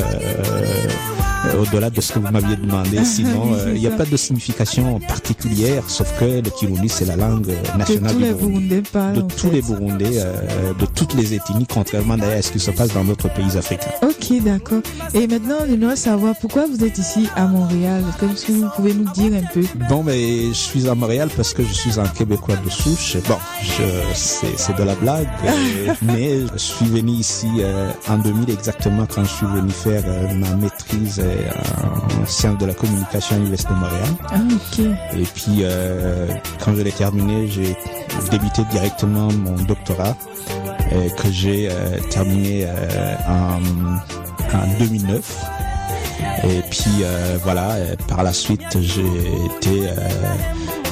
au-delà 1.59 1.91
de 1.91 2.01
ce 2.01 2.13
que 2.13 2.19
vous 2.19 2.31
m'aviez 2.31 2.57
demandé. 2.57 3.05
Sinon, 3.05 3.45
Oui, 3.53 3.59
euh, 3.59 3.73
il 3.75 3.81
n'y 3.81 3.87
a 3.87 3.91
pas 3.91 4.05
de 4.05 4.17
signification 4.17 4.99
particulière, 5.01 5.83
sauf 5.89 6.09
que 6.19 6.25
le 6.25 6.51
Kirundi 6.51 6.89
c'est 6.89 7.05
la 7.05 7.17
langue 7.17 7.49
euh, 7.51 7.79
nationale 7.79 8.13
tous 8.13 8.19
du 8.19 8.25
les. 8.25 8.33
Burundais. 8.35 8.83
De 9.15 9.21
tous 9.21 9.37
fait. 9.49 9.51
les 9.51 9.63
Burundais, 9.63 10.19
euh, 10.19 10.73
de 10.79 10.87
toutes 10.87 11.15
les 11.15 11.35
ethnies, 11.35 11.67
contrairement 11.67 12.17
d'ailleurs 12.17 12.39
à 12.39 12.43
ce 12.43 12.53
qui 12.53 12.61
se 12.61 12.71
passe 12.71 12.93
dans 12.93 13.05
d'autres 13.05 13.33
pays 13.33 13.57
africains. 13.57 13.91
Ok, 14.03 14.43
d'accord. 14.43 14.81
Et 15.15 15.27
maintenant, 15.27 15.59
j'aimerais 15.69 15.97
savoir 15.97 16.35
pourquoi 16.41 16.67
vous 16.67 16.85
êtes 16.85 16.99
ici 16.99 17.29
à 17.37 17.47
Montréal. 17.47 18.03
Est-ce 18.33 18.47
que 18.47 18.53
vous 18.53 18.69
pouvez 18.75 18.95
nous 18.95 19.11
dire 19.13 19.33
un 19.35 19.47
peu? 19.53 19.63
Bon, 19.89 20.03
mais 20.03 20.49
je 20.49 20.53
suis 20.53 20.89
à 20.89 20.95
Montréal 20.95 21.29
parce 21.37 21.53
que 21.55 21.63
je 21.63 21.73
suis 21.73 22.01
un 22.01 22.07
Québécois 22.07 22.57
de 22.65 22.71
souche. 22.71 23.17
Bon, 23.29 23.37
je, 23.63 23.83
c'est, 24.15 24.75
de 24.77 24.83
la 24.83 24.95
blague, 24.97 25.29
euh, 25.45 25.93
mais 26.03 26.41
je 26.53 26.59
suis 26.59 26.87
venu 26.87 27.13
ici 27.13 27.47
euh, 27.61 27.91
en 28.09 28.19
2000 28.19 28.51
exactement 28.51 29.07
quand 29.13 29.23
je 29.25 29.31
suis 29.31 29.47
venu 29.47 29.71
faire 29.71 30.03
euh, 30.07 30.35
ma 30.35 30.51
maîtrise 30.57 31.21
euh, 31.23 31.34
en 32.23 32.27
sciences 32.27 32.59
de 32.59 32.67
la 32.67 32.75
communication 32.75 33.37
à 33.37 33.39
l'Université 33.39 33.73
de 33.73 33.79
Montréal. 33.79 34.09
Ah. 34.31 35.17
Et 35.17 35.23
puis, 35.23 35.61
euh, 35.63 36.29
quand 36.65 36.75
je 36.75 36.83
l'ai 36.83 36.93
terminé, 36.93 37.49
j'ai 37.49 37.77
débuté 38.31 38.63
directement 38.71 39.29
mon 39.33 39.57
doctorat 39.65 40.17
euh, 40.93 41.09
que 41.11 41.31
j'ai 41.31 41.69
euh, 41.71 41.99
terminé 42.11 42.67
en, 43.29 43.61
en 44.57 44.79
2009. 44.79 45.45
Et 46.45 46.63
puis 46.71 47.05
voilà, 47.43 47.77
par 48.09 48.23
la 48.23 48.33
suite, 48.33 48.79
j'ai 48.81 49.03
été 49.03 49.89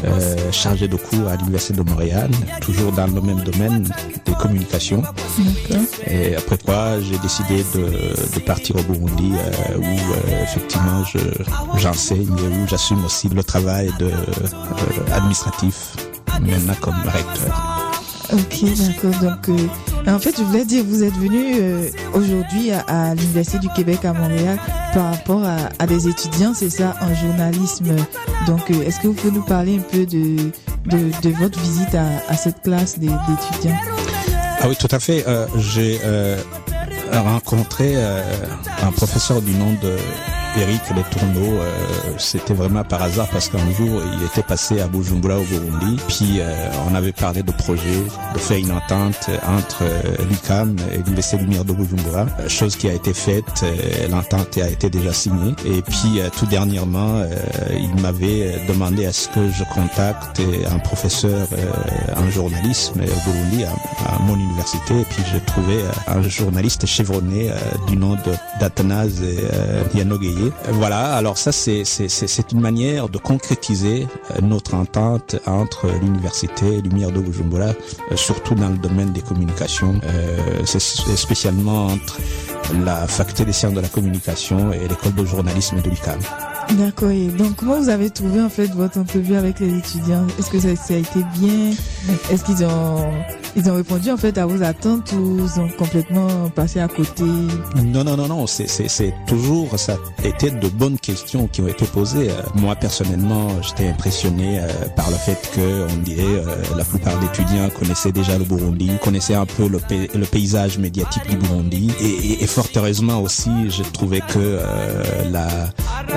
euh, 0.05 0.53
chargé 0.53 0.88
de 0.88 0.96
cours 0.96 1.28
à 1.28 1.36
l'Université 1.36 1.74
de 1.74 1.82
Montréal, 1.82 2.30
toujours 2.61 2.92
dans 2.92 3.07
le 3.07 3.20
même 3.20 3.40
domaine 3.42 3.88
des 4.26 4.32
communications. 4.34 5.03
Et 6.07 6.36
après 6.36 6.59
quoi, 6.59 7.00
j'ai 7.00 7.18
décidé 7.18 7.64
de, 7.74 8.34
de 8.34 8.40
partir 8.44 8.76
au 8.76 8.82
Burundi 8.82 9.32
euh, 9.34 9.78
où 9.78 9.82
euh, 9.84 10.42
effectivement 10.42 11.05
je- 11.05 11.78
j'enseigne 11.78 12.36
et 12.38 12.48
où 12.62 12.66
j'assume 12.68 13.05
aussi 13.05 13.28
le 13.28 13.42
travail 13.44 13.90
de, 13.98 14.11
administratif 15.12 15.94
maintenant 16.40 16.74
comme 16.80 16.94
recteur. 17.05 17.91
Ok, 18.32 18.64
d'accord. 18.78 19.20
Donc, 19.20 19.48
euh, 19.48 20.10
en 20.10 20.18
fait, 20.18 20.34
je 20.36 20.42
voulais 20.42 20.64
dire, 20.64 20.84
vous 20.84 21.02
êtes 21.02 21.14
venu 21.14 21.56
euh, 21.60 21.88
aujourd'hui 22.14 22.70
à, 22.70 23.14
l'Université 23.14 23.58
du 23.58 23.68
Québec 23.70 24.04
à 24.04 24.14
Montréal 24.14 24.58
par 24.94 25.12
rapport 25.12 25.42
à, 25.44 25.86
des 25.86 26.08
étudiants, 26.08 26.54
c'est 26.54 26.70
ça, 26.70 26.94
en 27.02 27.14
journalisme. 27.14 27.94
Donc, 28.46 28.70
euh, 28.70 28.82
est-ce 28.84 29.00
que 29.00 29.08
vous 29.08 29.14
pouvez 29.14 29.32
nous 29.32 29.44
parler 29.44 29.78
un 29.78 29.82
peu 29.82 30.06
de, 30.06 30.50
de, 30.86 31.30
votre 31.38 31.58
visite 31.60 31.94
à, 31.94 32.06
à 32.28 32.36
cette 32.36 32.62
classe 32.62 32.98
d'étudiants 32.98 33.78
Ah 34.60 34.68
oui, 34.68 34.76
tout 34.76 34.88
à 34.90 34.98
fait. 34.98 35.24
J'ai 35.58 36.00
rencontré 37.12 37.96
un 38.02 38.92
professeur 38.92 39.42
du 39.42 39.52
nom 39.52 39.72
de 39.82 39.96
Eric 40.57 40.82
Les 40.94 41.03
Tourneaux. 41.05 41.61
Euh, 41.61 41.70
C'était 42.18 42.55
vraiment 42.55 42.84
par 42.84 43.03
hasard 43.03 43.28
parce 43.30 43.48
qu'un 43.48 43.70
jour, 43.72 44.00
il 44.18 44.26
était 44.26 44.42
passé 44.42 44.80
à 44.80 44.86
Bujumbura 44.86 45.38
au 45.38 45.44
Burundi. 45.44 45.96
Puis, 46.09 46.40
euh, 46.40 46.70
on 46.90 46.94
avait 46.94 47.12
parlé 47.12 47.42
de 47.42 47.53
projet, 47.53 48.03
de 48.34 48.38
faire 48.38 48.59
une 48.59 48.72
entente 48.72 49.30
entre 49.46 49.82
euh, 49.82 50.03
l'UQAM 50.28 50.76
et 50.92 50.98
l'Université 50.98 51.38
Lumière 51.38 51.64
de 51.64 51.72
Bujumbura. 51.72 52.26
Chose 52.48 52.76
qui 52.76 52.88
a 52.88 52.92
été 52.92 53.14
faite. 53.14 53.64
L'entente 54.11 54.59
a 54.59 54.68
été 54.68 54.90
déjà 54.90 55.12
signée. 55.12 55.55
Et 55.64 55.82
puis, 55.82 56.20
tout 56.36 56.46
dernièrement, 56.46 57.22
il 57.72 58.00
m'avait 58.03 58.64
demandé 58.68 59.07
à 59.07 59.12
ce 59.12 59.28
que 59.28 59.50
je 59.50 59.64
contacte 59.64 60.40
un 60.70 60.78
professeur 60.78 61.46
en 62.16 62.30
journalisme 62.30 63.00
au 63.00 63.30
Burundi 63.30 63.64
à, 63.64 64.18
mon 64.22 64.36
université. 64.36 65.00
Et 65.00 65.05
puis, 65.05 65.22
j'ai 65.32 65.40
trouvé 65.40 65.78
un 66.07 66.22
journaliste 66.22 66.86
chevronné 66.86 67.50
du 67.86 67.96
nom 67.96 68.16
d'Athanase 68.61 69.22
euh, 69.22 69.84
Voilà, 70.70 71.14
alors 71.14 71.38
ça 71.38 71.53
c'est 71.53 72.53
une 72.53 72.61
manière 72.61 73.09
de 73.09 73.18
concrétiser 73.18 74.07
euh, 74.30 74.40
notre 74.43 74.74
entente 74.74 75.36
entre 75.47 75.88
l'université 76.01 76.80
Lumière 76.80 77.11
de 77.11 77.20
Bujumbura, 77.20 77.66
euh, 77.66 78.16
surtout 78.16 78.55
dans 78.55 78.68
le 78.68 78.78
domaine 78.78 79.12
des 79.12 79.20
communications, 79.20 80.01
euh, 80.05 80.64
spécialement 80.64 81.86
entre 81.86 82.18
la 82.84 83.07
faculté 83.07 83.45
des 83.45 83.53
sciences 83.53 83.74
de 83.74 83.80
la 83.80 83.88
communication 83.88 84.72
et 84.72 84.88
l'école 84.88 85.14
de 85.14 85.24
journalisme 85.24 85.80
de 85.80 85.90
l'UQAM. 85.90 86.18
D'accord. 86.70 87.10
Et 87.10 87.26
donc, 87.26 87.56
comment 87.56 87.78
vous 87.78 87.88
avez 87.88 88.10
trouvé 88.10 88.40
en 88.40 88.48
fait 88.48 88.66
votre 88.68 88.98
entrevue 88.98 89.34
avec 89.34 89.60
les 89.60 89.78
étudiants? 89.78 90.26
Est-ce 90.38 90.50
que 90.50 90.58
ça, 90.60 90.68
a 90.68 90.96
été 90.96 91.24
bien? 91.38 91.70
Est-ce 92.30 92.44
qu'ils 92.44 92.64
ont 92.64 93.10
ils 93.54 93.70
ont 93.70 93.74
répondu 93.74 94.10
en 94.10 94.16
fait 94.16 94.38
à 94.38 94.46
vos 94.46 94.62
attentes 94.62 95.12
ou 95.12 95.38
ils 95.38 95.60
ont 95.60 95.68
complètement 95.68 96.48
passé 96.54 96.80
à 96.80 96.88
côté? 96.88 97.24
Non, 97.84 98.02
non, 98.02 98.16
non, 98.16 98.26
non, 98.26 98.46
c'est, 98.46 98.66
toujours, 99.26 99.78
ça 99.78 99.96
a 100.22 100.26
été 100.26 100.50
de 100.50 100.68
bonnes 100.68 100.98
questions 100.98 101.48
qui 101.48 101.60
ont 101.60 101.68
été 101.68 101.84
posées. 101.84 102.30
Euh, 102.30 102.42
moi, 102.54 102.74
personnellement, 102.76 103.48
j'étais 103.60 103.88
impressionné 103.88 104.60
euh, 104.60 104.68
par 104.96 105.10
le 105.10 105.16
fait 105.16 105.50
que, 105.54 105.86
on 105.92 105.96
dirait, 106.02 106.22
euh, 106.22 106.62
la 106.76 106.84
plupart 106.84 107.18
d'étudiants 107.20 107.68
connaissaient 107.78 108.12
déjà 108.12 108.38
le 108.38 108.44
Burundi, 108.44 108.90
connaissaient 109.02 109.34
un 109.34 109.46
peu 109.46 109.68
le, 109.68 109.80
le 110.14 110.24
paysage 110.24 110.78
médiatique 110.78 111.28
du 111.28 111.36
Burundi. 111.36 111.90
Et, 112.00 112.46
fort 112.46 112.68
heureusement 112.76 113.20
aussi, 113.20 113.50
j'ai 113.68 113.82
trouvé 113.84 114.20
que 114.20 114.38
euh, 114.38 115.02
la, 115.30 115.48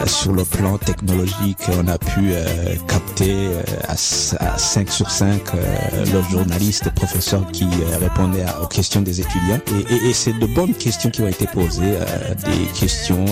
sur 0.06 0.32
le 0.36 0.44
plan 0.44 0.78
technologique, 0.78 1.60
on 1.80 1.88
a 1.88 1.98
pu 1.98 2.32
euh, 2.32 2.76
capter 2.88 3.32
euh, 3.32 3.62
à, 3.88 3.94
à 3.94 4.58
5 4.58 4.90
sur 4.90 5.10
5 5.10 5.42
euh, 5.56 6.06
le 6.14 6.22
journaliste 6.30 6.88
et 6.88 6.92
professeur 6.92 7.48
qui 7.52 7.64
euh, 7.64 7.98
répondait 8.00 8.44
aux 8.62 8.68
questions 8.68 9.02
des 9.02 9.22
étudiants. 9.22 9.60
Et, 9.90 10.14
c'est 10.14 10.38
de 10.38 10.46
bonnes 10.46 10.74
questions 10.74 11.10
qui 11.10 11.22
ont 11.22 11.28
été 11.28 11.46
posées, 11.48 11.98
des 12.46 12.80
questions 12.80 13.26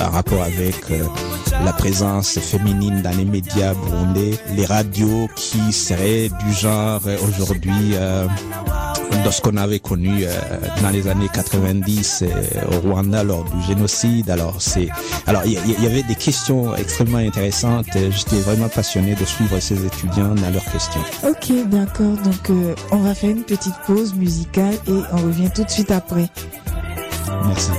en 0.00 0.10
rapport 0.10 0.42
avec 0.42 0.76
la 1.64 1.72
présence 1.72 2.38
féminine 2.38 3.02
dans 3.02 3.16
les 3.16 3.24
médias 3.24 3.74
burundais, 3.74 4.38
les 4.56 4.64
radios 4.64 5.28
qui 5.36 5.72
seraient 5.72 6.28
du 6.28 6.52
genre 6.54 7.02
aujourd'hui 7.28 7.94
de 9.24 9.30
ce 9.30 9.40
qu'on 9.40 9.56
avait 9.56 9.80
connu 9.80 10.24
dans 10.82 10.90
les 10.90 11.06
années 11.08 11.28
90 11.32 12.22
euh, 12.22 12.28
au 12.72 12.80
Rwanda 12.80 13.22
lors 13.22 13.44
du 13.44 13.62
génocide. 13.62 14.30
Alors 14.30 14.56
c'est, 14.60 14.88
alors 15.26 15.42
il 15.44 15.52
y 15.52 15.86
avait 15.86 16.02
des 16.02 16.14
questions 16.14 16.49
extrêmement 16.76 17.18
intéressantes. 17.18 17.86
Euh, 17.96 18.10
J'étais 18.10 18.40
vraiment 18.40 18.68
passionné 18.68 19.14
de 19.14 19.24
suivre 19.24 19.58
ces 19.60 19.84
étudiants 19.84 20.34
dans 20.34 20.50
leurs 20.50 20.64
questions. 20.64 21.00
Ok, 21.24 21.52
d'accord. 21.68 22.16
Donc, 22.24 22.50
euh, 22.50 22.74
on 22.90 22.98
va 22.98 23.14
faire 23.14 23.30
une 23.30 23.44
petite 23.44 23.74
pause 23.86 24.14
musicale 24.14 24.74
et 24.86 25.00
on 25.12 25.16
revient 25.18 25.50
tout 25.54 25.64
de 25.64 25.70
suite 25.70 25.90
après. 25.90 26.28
Merci. 27.46 27.70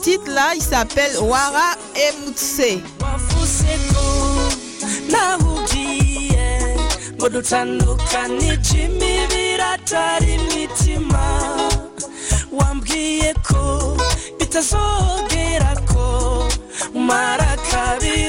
titre 0.00 0.30
là, 0.30 0.54
il 0.54 0.62
s'appelle 0.62 1.16
Wara 1.20 1.76
Emutse. 1.94 2.82
mudutanukane 7.28 8.56
jimibira 8.56 9.70
atari 9.72 10.34
imitima 10.34 11.22
wambwiye 12.52 13.34
ko 13.48 13.96
bitazogera 14.38 15.72
ko 15.92 16.48
mara 16.94 17.56
kabiri 17.70 18.27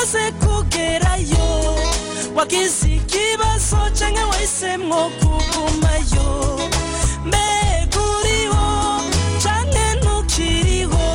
umaze 0.00 0.32
kugerayo 0.32 1.76
wagize 2.36 2.88
ikibazo 2.96 3.76
canke 3.98 4.22
wahisemwo 4.30 5.10
kugumayo. 5.20 6.28
Mbega 7.26 8.00
uriho 8.00 8.68
canke 9.42 9.84
ntukiriho 10.00 11.06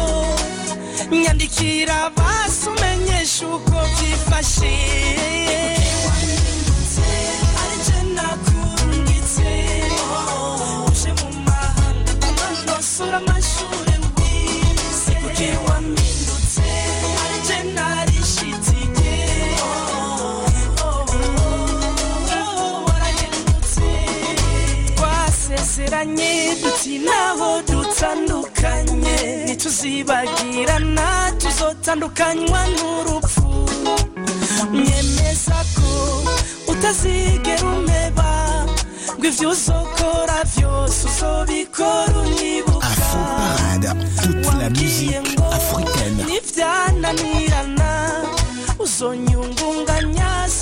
nyandikira 1.11 2.09
n'urupfu. 32.75 33.65
Ko 35.75 36.71
utazigera 36.71 37.65
umeba 37.77 38.29
ngo 39.17 39.49
uzokora 39.51 40.37
uzobikora 40.85 42.13
unibuka 42.21 42.87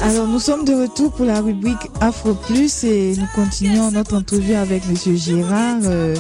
Alors, 0.02 0.28
nous 0.28 0.40
sommes 0.40 0.66
de 0.66 0.74
retour 0.74 1.12
pour 1.12 1.26
la 1.26 1.42
rubrique 1.42 1.90
Afro 2.02 2.34
Plus 2.34 2.84
et 2.84 3.16
nous 3.18 3.28
continuons 3.36 3.92
notre 3.92 4.16
entrevue 4.16 4.56
avec 4.56 4.88
Monsieur 4.90 5.16
Gérard 5.16 5.80
euh, 5.84 6.16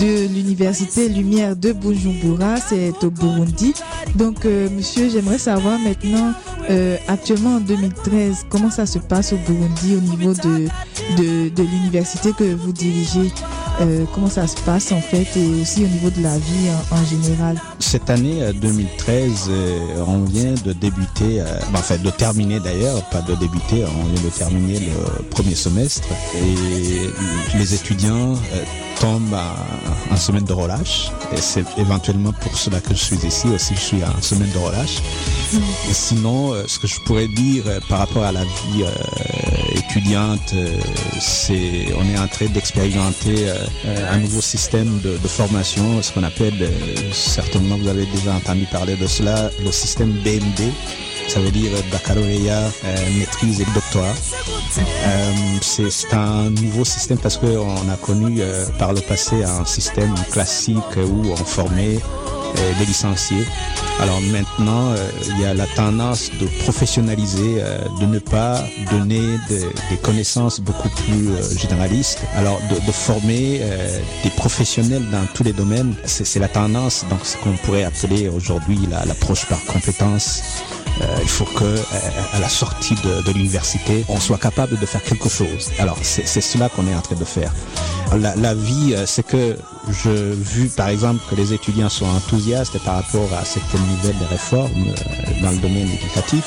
de 0.00 0.26
l'Université 0.32 1.08
Lumière 1.08 1.56
de 1.56 1.72
Bujumbura, 1.72 2.56
c'est 2.56 2.92
au 3.02 3.10
Burundi. 3.10 3.74
Donc, 4.14 4.44
euh, 4.44 4.68
Monsieur, 4.70 5.08
j'aimerais 5.10 5.38
savoir 5.38 5.78
maintenant, 5.78 6.32
euh, 6.70 6.96
actuellement 7.08 7.56
en 7.56 7.60
2013, 7.60 8.46
comment 8.48 8.70
ça 8.70 8.86
se 8.86 8.98
passe 8.98 9.32
au 9.32 9.36
Burundi 9.36 9.96
au 9.96 10.00
niveau 10.00 10.32
de, 10.32 10.68
l'université 11.62 12.32
que 12.32 12.54
vous 12.54 12.72
dirigez? 12.72 13.30
Euh, 13.80 14.04
comment 14.14 14.30
ça 14.30 14.46
se 14.46 14.56
passe 14.60 14.92
en 14.92 15.00
fait 15.00 15.26
et 15.36 15.60
aussi 15.60 15.84
au 15.84 15.88
niveau 15.88 16.08
de 16.08 16.22
la 16.22 16.38
vie 16.38 16.68
en, 16.92 17.04
général? 17.04 17.60
Cette 17.80 18.08
année 18.08 18.40
euh, 18.40 18.52
2013, 18.52 19.46
euh, 19.48 20.04
on 20.06 20.20
vient 20.20 20.54
de 20.64 20.72
débuter, 20.72 21.42
ben, 21.72 21.80
enfin 21.80 21.96
de 21.96 22.10
terminer 22.10 22.60
d'ailleurs, 22.60 23.02
pas 23.10 23.20
de 23.22 23.34
débuter, 23.34 23.84
on 23.84 24.04
vient 24.04 24.24
de 24.24 24.30
terminer 24.30 24.78
le 24.78 25.24
premier 25.24 25.56
semestre. 25.56 26.08
Et 26.36 27.58
les 27.58 27.74
étudiants 27.74 28.34
tombent 29.00 29.36
en, 30.10 30.16
semaine 30.16 30.44
de 30.44 30.52
relâche 30.52 31.10
et 31.32 31.40
c'est 31.40 31.64
éventuellement 31.76 32.32
pour 32.32 32.56
cela 32.56 32.80
que 32.80 32.90
je 32.90 33.02
suis 33.04 33.16
ici 33.26 33.48
aussi, 33.48 33.74
je 33.74 33.80
suis 33.80 34.04
en 34.04 34.22
semaine 34.22 34.50
de 34.52 34.58
relâche. 34.58 34.98
Et 35.90 35.94
sinon, 35.94 36.52
euh, 36.54 36.64
ce 36.66 36.78
que 36.78 36.86
je 36.86 37.00
pourrais 37.00 37.28
dire 37.28 37.64
euh, 37.66 37.80
par 37.88 37.98
rapport 37.98 38.24
à 38.24 38.32
la 38.32 38.44
vie 38.44 38.82
euh, 38.84 39.78
étudiante, 39.78 40.54
c'est 41.20 41.86
on 41.98 42.04
est 42.14 42.18
en 42.18 42.28
train 42.28 42.46
d'expérimenter 42.46 43.48
euh, 43.48 44.12
un 44.12 44.18
nouveau 44.18 44.40
système 44.40 45.00
de, 45.00 45.16
de 45.16 45.28
formation, 45.28 46.02
ce 46.02 46.12
qu'on 46.12 46.22
appelle, 46.22 46.54
euh, 46.60 47.12
certainement 47.12 47.76
vous 47.76 47.88
avez 47.88 48.06
déjà 48.06 48.34
entendu 48.34 48.66
parler 48.70 48.96
de 48.96 49.06
cela, 49.06 49.50
le 49.62 49.70
système 49.72 50.12
BMD. 50.24 50.72
Ça 51.28 51.40
veut 51.40 51.50
dire 51.50 51.70
baccalauréat, 51.90 52.70
euh, 52.84 52.96
maîtrise 53.18 53.60
et 53.60 53.64
doctorat. 53.74 54.14
Euh, 54.78 55.32
c'est 55.60 56.12
un 56.14 56.50
nouveau 56.50 56.84
système 56.84 57.18
parce 57.18 57.36
qu'on 57.38 57.88
a 57.90 57.96
connu 58.00 58.36
euh, 58.40 58.64
par 58.78 58.92
le 58.92 59.00
passé 59.00 59.42
un 59.42 59.64
système 59.64 60.14
classique 60.30 60.96
où 60.96 61.30
on 61.32 61.36
formait 61.36 61.98
des 62.78 62.84
licenciés. 62.86 63.44
Alors 64.00 64.20
maintenant, 64.30 64.94
il 65.28 65.40
y 65.40 65.44
a 65.44 65.54
la 65.54 65.66
tendance 65.74 66.30
de 66.40 66.46
professionnaliser, 66.62 67.60
de 68.00 68.06
ne 68.06 68.20
pas 68.20 68.60
donner 68.92 69.18
de- 69.50 69.72
des 69.90 69.96
connaissances 70.00 70.60
beaucoup 70.60 70.88
plus 70.90 71.30
généralistes. 71.58 72.20
Alors 72.36 72.60
de, 72.70 72.76
de 72.86 72.92
former 72.92 73.60
des 74.22 74.30
professionnels 74.30 75.04
dans 75.10 75.26
tous 75.34 75.42
les 75.42 75.52
domaines, 75.52 75.94
c'est 76.04 76.38
la 76.38 76.46
tendance, 76.48 77.04
donc 77.10 77.18
ce 77.24 77.36
qu'on 77.38 77.56
pourrait 77.64 77.82
appeler 77.84 78.28
aujourd'hui 78.28 78.78
la- 78.88 79.04
l'approche 79.04 79.46
par 79.46 79.58
compétences. 79.64 80.40
Euh, 81.00 81.18
il 81.22 81.28
faut 81.28 81.44
que 81.44 81.64
euh, 81.64 81.78
à 82.34 82.38
la 82.38 82.48
sortie 82.48 82.94
de, 82.94 83.32
l'université, 83.32 84.04
on 84.08 84.20
soit 84.20 84.38
capable 84.38 84.78
de 84.78 84.86
faire 84.86 85.02
quelque 85.02 85.28
chose. 85.28 85.70
Alors 85.78 85.98
c'est 86.02 86.40
cela 86.40 86.68
qu'on 86.68 86.86
est 86.86 86.94
en 86.94 87.00
train 87.00 87.16
de 87.16 87.24
faire. 87.24 87.52
La, 88.16 88.54
vie, 88.54 88.94
euh, 88.94 89.06
c'est 89.06 89.26
que 89.26 89.56
je 89.90 90.10
vu 90.10 90.68
par 90.68 90.88
exemple 90.88 91.20
que 91.28 91.34
les 91.34 91.52
étudiants 91.52 91.88
sont 91.88 92.06
enthousiastes 92.06 92.78
par 92.84 92.96
rapport 92.96 93.28
à 93.34 93.44
cette 93.44 93.62
nouvelle 93.74 94.16
réforme 94.30 94.86
dans 95.42 95.50
le 95.50 95.58
domaine 95.58 95.88
éducatif. 95.88 96.44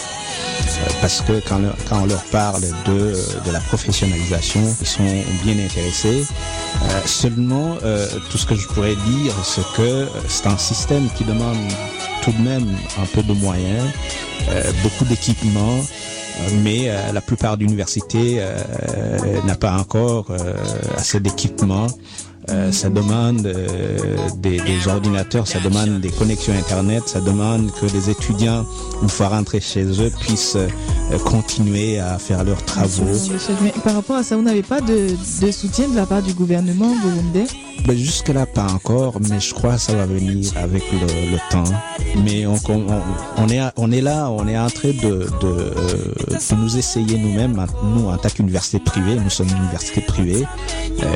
Parce 1.02 1.22
que 1.22 1.42
quand, 1.48 1.60
on 1.92 2.06
leur 2.06 2.24
parle 2.26 2.62
de, 2.86 3.14
la 3.52 3.60
professionnalisation, 3.60 4.62
ils 4.82 4.88
sont 4.88 5.24
bien 5.44 5.64
intéressés. 5.64 6.26
Seulement, 7.06 7.78
tout 8.30 8.38
ce 8.38 8.46
que 8.46 8.56
je 8.56 8.68
pourrais 8.68 8.96
dire, 8.96 9.34
c'est 9.44 9.66
que 9.76 10.08
c'est 10.28 10.48
un 10.48 10.58
système 10.58 11.10
qui 11.16 11.26
demande 11.26 11.58
tout 12.28 12.34
de 12.34 12.44
même 12.44 12.76
un 13.02 13.06
peu 13.06 13.24
de 13.24 13.32
moyens, 13.32 13.86
euh, 14.50 14.72
beaucoup 14.84 15.06
d'équipements, 15.06 15.78
euh, 15.80 16.50
mais 16.62 16.90
euh, 16.90 17.14
la 17.14 17.22
plupart 17.22 17.56
d'universités 17.56 18.42
n'a 19.46 19.56
pas 19.56 19.78
encore 19.78 20.28
assez 20.98 21.22
d'équipements. 21.22 21.88
Euh, 22.50 22.72
ça 22.72 22.90
demande 22.90 23.46
euh, 23.46 23.98
des, 24.38 24.58
des 24.62 24.88
ordinateurs, 24.88 25.46
ça 25.48 25.60
demande 25.60 26.00
des 26.00 26.10
connexions 26.10 26.54
Internet, 26.54 27.04
ça 27.06 27.20
demande 27.20 27.72
que 27.74 27.86
les 27.88 28.10
étudiants, 28.10 28.66
une 29.02 29.10
fois 29.10 29.28
rentrés 29.28 29.60
chez 29.60 29.84
eux, 29.84 30.12
puissent 30.22 30.56
euh, 30.56 31.18
continuer 31.26 32.00
à 32.00 32.18
faire 32.18 32.46
leurs 32.46 32.64
travaux. 32.64 33.04
Mais 33.62 33.74
par 33.84 33.96
rapport 33.96 34.16
à 34.18 34.24
ça, 34.24 34.38
vous 34.38 34.44
n'avez 34.44 34.64
pas 34.64 34.80
de, 34.80 35.10
de 35.46 35.52
soutien 35.52 35.90
de 35.90 35.96
la 35.96 36.06
part 36.06 36.22
du 36.22 36.34
gouvernement 36.34 36.96
burundais 37.04 37.48
Ben, 37.86 37.98
Jusque-là, 37.98 38.46
pas 38.46 38.68
encore, 38.72 39.20
mais 39.30 39.42
je 39.42 39.54
crois 39.54 39.74
que 39.74 39.82
ça 39.82 39.96
va 39.96 40.06
venir 40.06 40.50
avec 40.56 40.84
le, 40.94 41.32
le 41.32 41.38
temps. 41.52 41.64
Mais 42.24 42.46
on, 42.46 42.56
on, 42.70 42.86
on 43.38 43.50
est, 43.50 43.62
on 43.76 43.92
est 43.92 44.02
là, 44.02 44.30
on 44.32 44.48
est 44.48 44.58
en 44.58 44.70
train 44.70 44.90
de, 44.90 45.28
de, 45.42 45.74
de 46.32 46.56
nous 46.56 46.78
essayer 46.78 47.18
nous-mêmes, 47.18 47.62
nous 47.96 48.08
en 48.08 48.18
tant 48.18 48.30
qu'université 48.30 48.80
privée, 48.80 49.16
nous 49.16 49.30
sommes 49.30 49.50
une 49.50 49.58
université 49.64 50.00
privée, 50.02 50.46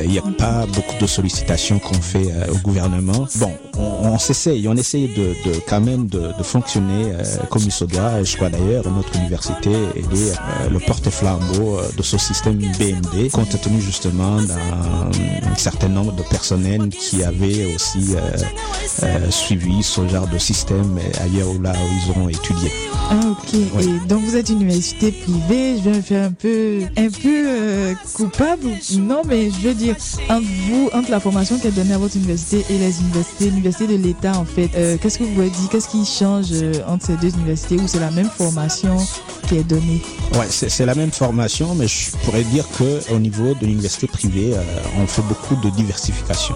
il 0.04 0.10
n'y 0.10 0.18
a 0.18 0.22
pas 0.38 0.66
beaucoup 0.66 0.96
de 1.00 1.06
sollicitations 1.22 1.78
qu'on 1.78 1.94
fait 1.94 2.26
euh, 2.32 2.52
au 2.52 2.56
gouvernement. 2.58 3.26
Bon, 3.36 3.52
on, 3.78 4.08
on 4.08 4.18
s'essaye, 4.18 4.66
on 4.66 4.74
essaye 4.76 5.06
de, 5.08 5.34
de 5.48 5.54
quand 5.68 5.80
même 5.80 6.06
de, 6.08 6.32
de 6.36 6.42
fonctionner 6.42 7.12
euh, 7.12 7.22
comme 7.48 7.62
il 7.64 7.70
se 7.70 7.84
doit. 7.84 8.20
Et 8.20 8.24
je 8.24 8.36
crois 8.36 8.48
d'ailleurs 8.50 8.90
notre 8.90 9.14
université 9.16 9.70
elle 9.94 10.18
est 10.18 10.32
euh, 10.32 10.70
le 10.70 10.80
porte-flambeau 10.80 11.78
euh, 11.78 11.88
de 11.96 12.02
ce 12.02 12.18
système 12.18 12.58
BMD, 12.58 13.30
compte 13.30 13.60
tenu 13.60 13.80
justement 13.80 14.40
d'un 14.42 15.54
certain 15.56 15.88
nombre 15.88 16.12
de 16.12 16.22
personnels 16.22 16.88
qui 16.88 17.22
avaient 17.22 17.72
aussi 17.74 18.16
suivi 19.30 19.82
ce 19.82 20.06
genre 20.08 20.26
de 20.26 20.38
système 20.38 20.98
ailleurs 21.22 21.48
où 21.50 21.60
là 21.62 21.72
où 21.72 21.86
ils 21.98 22.20
ont 22.20 22.28
étudié. 22.28 22.70
Ah 23.10 23.20
ok. 23.30 23.54
Et 23.54 24.08
donc 24.08 24.22
vous 24.24 24.36
êtes 24.36 24.48
une 24.48 24.62
université 24.62 25.12
privée, 25.12 25.76
je 25.78 25.90
vais 25.90 25.96
me 25.96 26.02
faire 26.02 26.26
un 26.26 26.32
peu, 26.32 26.80
un 26.96 27.10
peu 27.10 27.94
coupable. 28.14 28.70
Non, 28.98 29.22
mais 29.26 29.50
je 29.50 29.68
veux 29.68 29.74
dire 29.74 29.96
entre 30.28 30.46
vous, 30.68 30.90
entre 30.92 31.10
la 31.12 31.20
formation 31.20 31.58
qui 31.58 31.66
est 31.68 31.72
donnée 31.72 31.92
à 31.92 31.98
votre 31.98 32.16
université 32.16 32.64
et 32.70 32.78
les 32.78 33.00
universités, 33.00 33.44
l'université 33.50 33.86
de 33.86 34.02
l'État 34.02 34.32
en 34.36 34.44
fait. 34.46 34.70
euh, 34.74 34.96
Qu'est-ce 35.00 35.18
que 35.18 35.24
vous 35.24 35.32
pouvez 35.34 35.50
dire? 35.50 35.68
Qu'est-ce 35.70 35.88
qui 35.88 36.04
change 36.06 36.46
euh, 36.52 36.72
entre 36.88 37.06
ces 37.06 37.16
deux 37.16 37.28
universités 37.34 37.76
où 37.76 37.86
c'est 37.86 38.00
la 38.00 38.10
même 38.10 38.30
formation 38.30 38.96
qui 39.48 39.56
est 39.56 39.64
donnée? 39.64 40.00
Ouais, 40.34 40.46
c'est 40.48 40.86
la 40.86 40.94
même 40.94 41.10
formation, 41.12 41.74
mais 41.74 41.86
je 41.86 42.10
pourrais 42.24 42.44
dire 42.44 42.64
que 42.78 43.12
au 43.12 43.18
niveau 43.18 43.54
de 43.54 43.66
l'université 43.66 44.06
privée, 44.06 44.52
euh, 44.54 44.62
on 44.98 45.06
fait 45.06 45.22
beaucoup 45.22 45.54
de 45.56 45.68
diversification. 45.70 46.54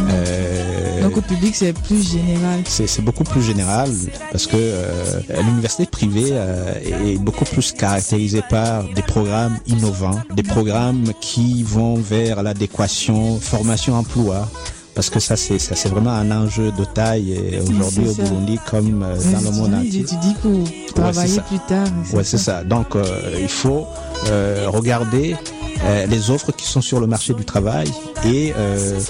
Euh, 0.00 1.02
Donc 1.02 1.16
au 1.16 1.20
public 1.20 1.54
c'est 1.54 1.72
plus 1.72 2.02
général. 2.12 2.60
c'est 2.66 3.02
beaucoup 3.02 3.24
plus 3.24 3.42
général 3.42 3.90
parce 4.32 4.46
que 4.46 4.56
euh, 4.56 5.20
l'université 5.42 5.86
privée 5.86 6.30
euh, 6.32 6.72
est 7.06 7.18
beaucoup 7.18 7.44
plus 7.44 7.72
caractérisée 7.72 8.42
par 8.48 8.84
des 8.84 9.02
programmes 9.02 9.58
innovants, 9.66 10.20
des 10.34 10.42
programmes 10.42 11.12
qui 11.20 11.62
vont 11.62 11.94
vers 11.96 12.42
l'adéquation 12.42 13.38
formation-emploi. 13.38 14.48
Parce 14.94 15.10
que 15.10 15.18
ça, 15.18 15.36
c'est 15.36 15.58
ça, 15.58 15.74
c'est 15.74 15.88
vraiment 15.88 16.12
un 16.12 16.30
enjeu 16.30 16.70
de 16.70 16.84
taille 16.84 17.60
aujourd'hui 17.68 18.08
au. 18.08 18.14
Burundi 18.14 18.58
comme 18.70 19.02
euh, 19.02 19.16
dans 19.32 19.50
le 19.50 19.56
monde 19.56 19.74
entier. 19.74 20.02
Étudient 20.02 20.34
pour 20.40 20.94
travailler 20.94 21.40
plus 21.48 21.58
tard. 21.66 21.88
Ouais, 22.12 22.22
c'est 22.22 22.38
ça. 22.38 22.62
Donc, 22.62 22.94
euh, 22.94 23.38
il 23.40 23.48
faut 23.48 23.86
euh, 24.28 24.66
regarder 24.68 25.36
euh, 25.82 26.06
les 26.06 26.30
offres 26.30 26.52
qui 26.52 26.66
sont 26.66 26.80
sur 26.80 27.00
le 27.00 27.06
marché 27.06 27.34
du 27.34 27.44
travail 27.44 27.90
et 28.24 28.52
euh, 28.56 29.00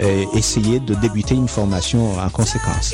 euh, 0.00 0.24
essayer 0.34 0.80
de 0.80 0.94
débuter 0.94 1.34
une 1.34 1.48
formation 1.48 2.18
en 2.18 2.28
conséquence. 2.30 2.92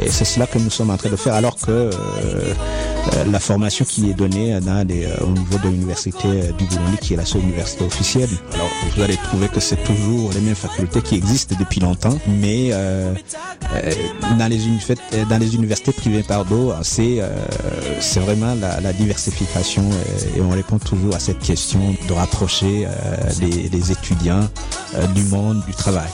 Et 0.00 0.08
c'est 0.08 0.24
cela 0.24 0.46
que 0.46 0.58
nous 0.58 0.70
sommes 0.70 0.90
en 0.90 0.96
train 0.96 1.10
de 1.10 1.16
faire, 1.16 1.34
alors 1.34 1.56
que 1.56 1.70
euh, 1.70 1.90
la 3.30 3.40
formation 3.40 3.84
qui 3.84 4.10
est 4.10 4.14
donnée 4.14 4.58
dans 4.60 4.86
les, 4.86 5.06
au 5.20 5.26
niveau 5.30 5.58
de 5.58 5.68
l'université 5.68 6.28
du 6.58 6.64
Burundi, 6.66 6.98
qui 7.00 7.14
est 7.14 7.16
la 7.16 7.24
seule 7.24 7.42
université 7.42 7.84
officielle, 7.84 8.28
alors 8.54 8.68
vous 8.94 9.02
allez 9.02 9.16
trouver 9.16 9.48
que 9.48 9.60
c'est 9.60 9.82
toujours 9.84 10.32
les 10.32 10.40
mêmes 10.40 10.54
facultés 10.54 11.02
qui 11.02 11.16
existent 11.16 11.56
depuis 11.58 11.80
longtemps, 11.80 12.16
mais 12.26 12.70
dans, 14.38 14.48
les 14.48 14.60
dans 15.28 15.38
les 15.38 15.54
universités 15.54 15.92
privées, 15.92 16.22
pardon, 16.22 16.74
c'est 16.82 17.20
c'est 18.00 18.20
vraiment 18.20 18.54
la, 18.54 18.80
la 18.80 18.92
diversification 18.92 19.84
et 20.36 20.40
on 20.40 20.50
répond 20.50 20.78
toujours 20.78 21.14
à 21.14 21.20
cette 21.20 21.38
question 21.40 21.80
de 22.08 22.12
rapprocher 22.50 22.86
euh, 22.86 23.30
les, 23.40 23.68
les 23.68 23.92
étudiants 23.92 24.48
euh, 24.94 25.06
du 25.08 25.22
monde 25.24 25.62
du 25.66 25.72
travail. 25.72 26.08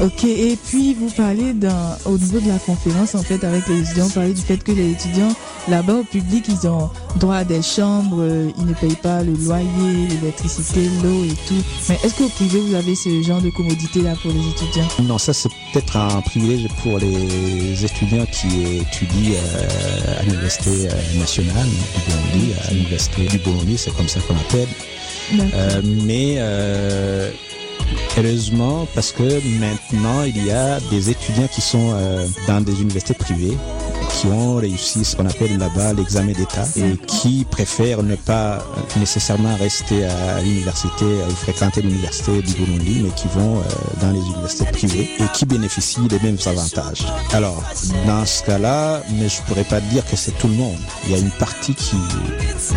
Ok, 0.00 0.22
et 0.22 0.56
puis 0.68 0.94
vous 0.94 1.10
parlez 1.10 1.52
d'un, 1.54 1.96
au 2.04 2.16
niveau 2.16 2.38
de 2.38 2.46
la 2.46 2.58
conférence 2.60 3.16
en 3.16 3.22
fait 3.24 3.42
avec 3.42 3.66
les 3.66 3.80
étudiants, 3.80 4.06
vous 4.06 4.12
parlez 4.12 4.32
du 4.32 4.42
fait 4.42 4.62
que 4.62 4.70
les 4.70 4.92
étudiants 4.92 5.34
là-bas 5.66 5.94
au 5.94 6.04
public 6.04 6.44
ils 6.48 6.68
ont 6.68 6.88
droit 7.16 7.36
à 7.36 7.44
des 7.44 7.62
chambres, 7.62 8.18
euh, 8.20 8.48
ils 8.58 8.66
ne 8.66 8.74
payent 8.74 8.94
pas 9.02 9.24
le 9.24 9.32
loyer, 9.32 9.66
l'électricité, 10.08 10.88
l'eau 11.02 11.24
et 11.24 11.34
tout. 11.48 11.60
Mais 11.88 11.98
est-ce 12.04 12.14
qu'au 12.14 12.28
privé 12.28 12.60
vous 12.60 12.74
avez 12.76 12.94
ce 12.94 13.22
genre 13.22 13.42
de 13.42 13.50
commodité 13.50 14.02
là 14.02 14.14
pour 14.22 14.30
les 14.30 14.48
étudiants? 14.50 14.86
Non, 15.02 15.18
ça 15.18 15.32
c'est 15.32 15.48
peut-être 15.72 15.96
un 15.96 16.20
privilège 16.20 16.68
pour 16.80 16.98
les 17.00 17.84
étudiants 17.84 18.26
qui 18.30 18.76
étudient 18.78 19.32
euh, 19.34 20.20
à 20.20 20.22
l'université 20.22 20.90
euh, 20.90 21.18
nationale 21.18 21.66
du 21.66 22.00
Burundi, 22.06 22.52
à 22.68 22.72
l'université 22.72 23.26
du 23.26 23.38
Burundi, 23.38 23.76
c'est 23.76 23.96
comme 23.96 24.06
ça 24.08 24.20
qu'on 24.20 24.36
appelle. 24.36 24.68
Euh, 25.32 25.82
mais 25.84 26.38
heureusement, 28.18 28.86
parce 28.94 29.12
que 29.12 29.22
maintenant 29.60 30.22
il 30.24 30.44
y 30.44 30.50
a 30.50 30.80
des 30.90 31.10
étudiants 31.10 31.48
qui 31.48 31.60
sont 31.60 31.92
euh, 31.92 32.26
dans 32.46 32.60
des 32.60 32.80
universités 32.80 33.14
privées 33.14 33.56
qui 34.18 34.26
ont 34.26 34.56
réussi 34.56 35.04
ce 35.04 35.14
qu'on 35.14 35.26
appelle 35.26 35.58
là-bas 35.58 35.92
l'examen 35.92 36.32
d'État 36.32 36.64
et 36.76 36.96
qui 37.06 37.46
préfèrent 37.48 38.02
ne 38.02 38.16
pas 38.16 38.58
nécessairement 38.96 39.54
rester 39.56 40.06
à 40.06 40.40
l'université, 40.40 41.04
euh, 41.04 41.28
fréquenter 41.30 41.82
l'université 41.82 42.42
du 42.42 42.52
Burundi, 42.54 43.02
mais 43.04 43.10
qui 43.10 43.28
vont 43.28 43.58
euh, 43.58 43.62
dans 44.00 44.10
les 44.10 44.20
universités 44.20 44.72
privées 44.72 45.08
et 45.20 45.24
qui 45.32 45.46
bénéficient 45.46 46.08
des 46.08 46.18
mêmes 46.18 46.38
avantages. 46.46 47.06
Alors, 47.32 47.62
dans 48.06 48.26
ce 48.26 48.42
cas-là, 48.42 49.02
mais 49.12 49.28
je 49.28 49.40
pourrais 49.42 49.64
pas 49.64 49.80
dire 49.80 50.04
que 50.04 50.16
c'est 50.16 50.36
tout 50.38 50.48
le 50.48 50.54
monde. 50.54 50.78
Il 51.06 51.12
y 51.12 51.14
a 51.14 51.18
une 51.18 51.30
partie 51.30 51.74
qui 51.74 51.96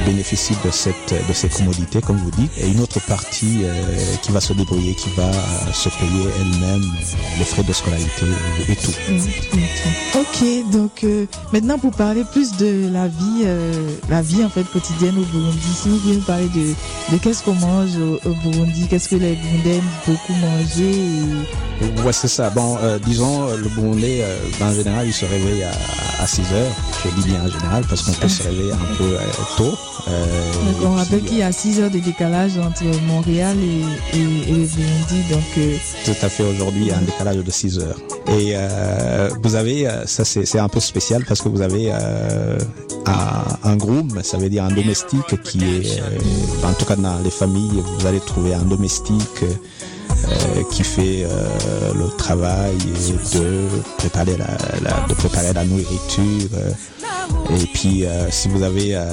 bénéficie 0.06 0.56
de 0.64 0.70
cette 0.70 1.12
de 1.28 1.34
ces 1.34 1.50
commodités, 1.50 2.02
comme 2.02 2.18
vous 2.18 2.32
dites, 2.32 2.52
et 2.58 2.68
une 2.68 2.82
autre 2.82 3.00
partie 3.02 3.62
euh, 3.64 4.16
qui 4.22 4.32
va 4.32 4.42
se 4.42 4.54
débrouiller, 4.54 4.94
qui 4.94 5.10
va 5.18 5.32
se 5.74 5.90
payer 5.90 6.26
elle-même 6.40 6.84
les 7.40 7.46
frais 7.46 7.64
de 7.64 7.74
scolarité 7.74 8.26
et 8.70 8.76
tout. 8.76 8.94
Ok, 10.20 10.72
donc 10.72 11.04
euh, 11.04 11.26
maintenant 11.54 11.78
pour 11.78 11.92
parler 11.92 12.24
plus 12.24 12.58
de 12.58 12.90
la 12.92 13.08
vie, 13.08 13.44
euh, 13.44 13.90
la 14.10 14.22
vie 14.22 14.44
en 14.44 14.50
fait 14.50 14.64
quotidienne 14.64 15.18
au 15.18 15.26
Burundi, 15.26 15.74
si 15.74 15.90
vous 15.90 15.98
pouvez 15.98 16.16
nous 16.16 16.22
parler 16.22 16.50
de, 16.50 17.14
de 17.14 17.18
qu'est-ce 17.18 17.44
qu'on 17.44 17.56
mange 17.56 17.96
au, 17.98 18.34
Burundi, 18.44 18.88
qu'est-ce 18.90 19.10
que 19.10 19.16
les 19.16 19.36
Burundais 19.36 19.82
beaucoup 20.08 20.34
manger. 20.34 20.96
Ouais, 22.04 22.14
c'est 22.14 22.28
ça. 22.28 22.50
Bon, 22.50 22.78
euh, 22.82 23.00
disons, 23.00 23.48
euh, 23.48 23.58
le 23.58 23.70
Burundais, 23.70 24.20
euh, 24.22 24.38
ben, 24.60 24.68
en 24.68 24.74
général, 24.74 25.08
il 25.08 25.14
se 25.14 25.26
réveille 25.26 25.64
à, 25.64 25.72
à 26.22 26.28
6 26.28 26.42
heures. 26.54 26.72
Je 27.04 27.22
dis 27.22 27.28
bien 27.28 27.42
en 27.42 27.48
général 27.48 27.84
parce 27.90 28.04
qu'on 28.04 28.12
peut 28.14 28.28
se 28.28 28.44
réveiller 28.44 28.72
un 28.72 28.96
peu 28.98 29.04
euh, 29.04 29.20
tôt. 29.58 29.72
Donc, 29.72 30.86
on 30.86 30.96
rappelle 30.96 31.22
qu'il 31.24 31.38
y 31.38 31.44
a 31.44 31.52
6 31.52 31.80
heures 31.80 31.92
de 31.92 32.00
décalage 32.00 32.58
entre 32.58 32.84
Montréal 33.08 33.58
et, 33.60 34.18
et, 34.18 34.22
et 34.22 34.54
le 34.54 34.66
Burundi, 34.66 35.24
donc 35.30 35.78
Tout 36.06 36.26
à 36.26 36.30
fait, 36.30 36.44
aujourd'hui, 36.44 36.82
il 36.84 36.88
y 36.88 36.92
a 36.92 36.98
un 36.98 37.02
décalage 37.02 37.38
de 37.38 37.52
6 37.52 37.80
heures. 37.80 38.00
Et 38.30 38.56
vous 39.44 39.56
avez, 39.56 39.88
ça 40.06 40.24
c'est 40.26 40.60
un 40.60 40.70
peu 40.70 40.80
spécial 40.80 41.24
parce 41.28 41.42
que 41.42 41.50
vous 41.50 41.62
avez 41.62 41.92
un, 41.92 43.76
groom, 43.76 44.10
ça 44.24 44.38
veut 44.38 44.50
dire 44.50 44.64
un 44.64 44.72
domestique 44.72 45.42
qui 45.44 45.64
est, 45.64 46.02
en 46.64 46.74
tout 46.74 46.86
cas 46.86 46.96
dans 46.96 47.20
les 47.24 47.32
familles, 47.32 47.84
vous 48.00 48.08
allez 48.08 48.20
trouver 48.20 48.54
un 48.54 48.64
domestique 48.64 49.44
qui 50.72 50.84
fait 50.84 51.24
euh, 51.26 51.94
le 51.96 52.08
travail 52.18 52.76
de 52.78 53.50
préparer 53.98 54.38
la, 54.38 54.48
la- 54.84 55.08
de 55.08 55.14
préparer 55.14 55.54
la 55.54 55.64
nourriture. 55.66 56.50
euh, 56.56 56.70
et 57.50 57.66
puis, 57.74 58.06
euh, 58.06 58.30
si 58.30 58.48
vous 58.50 58.62
avez 58.64 58.96
euh, 58.96 59.04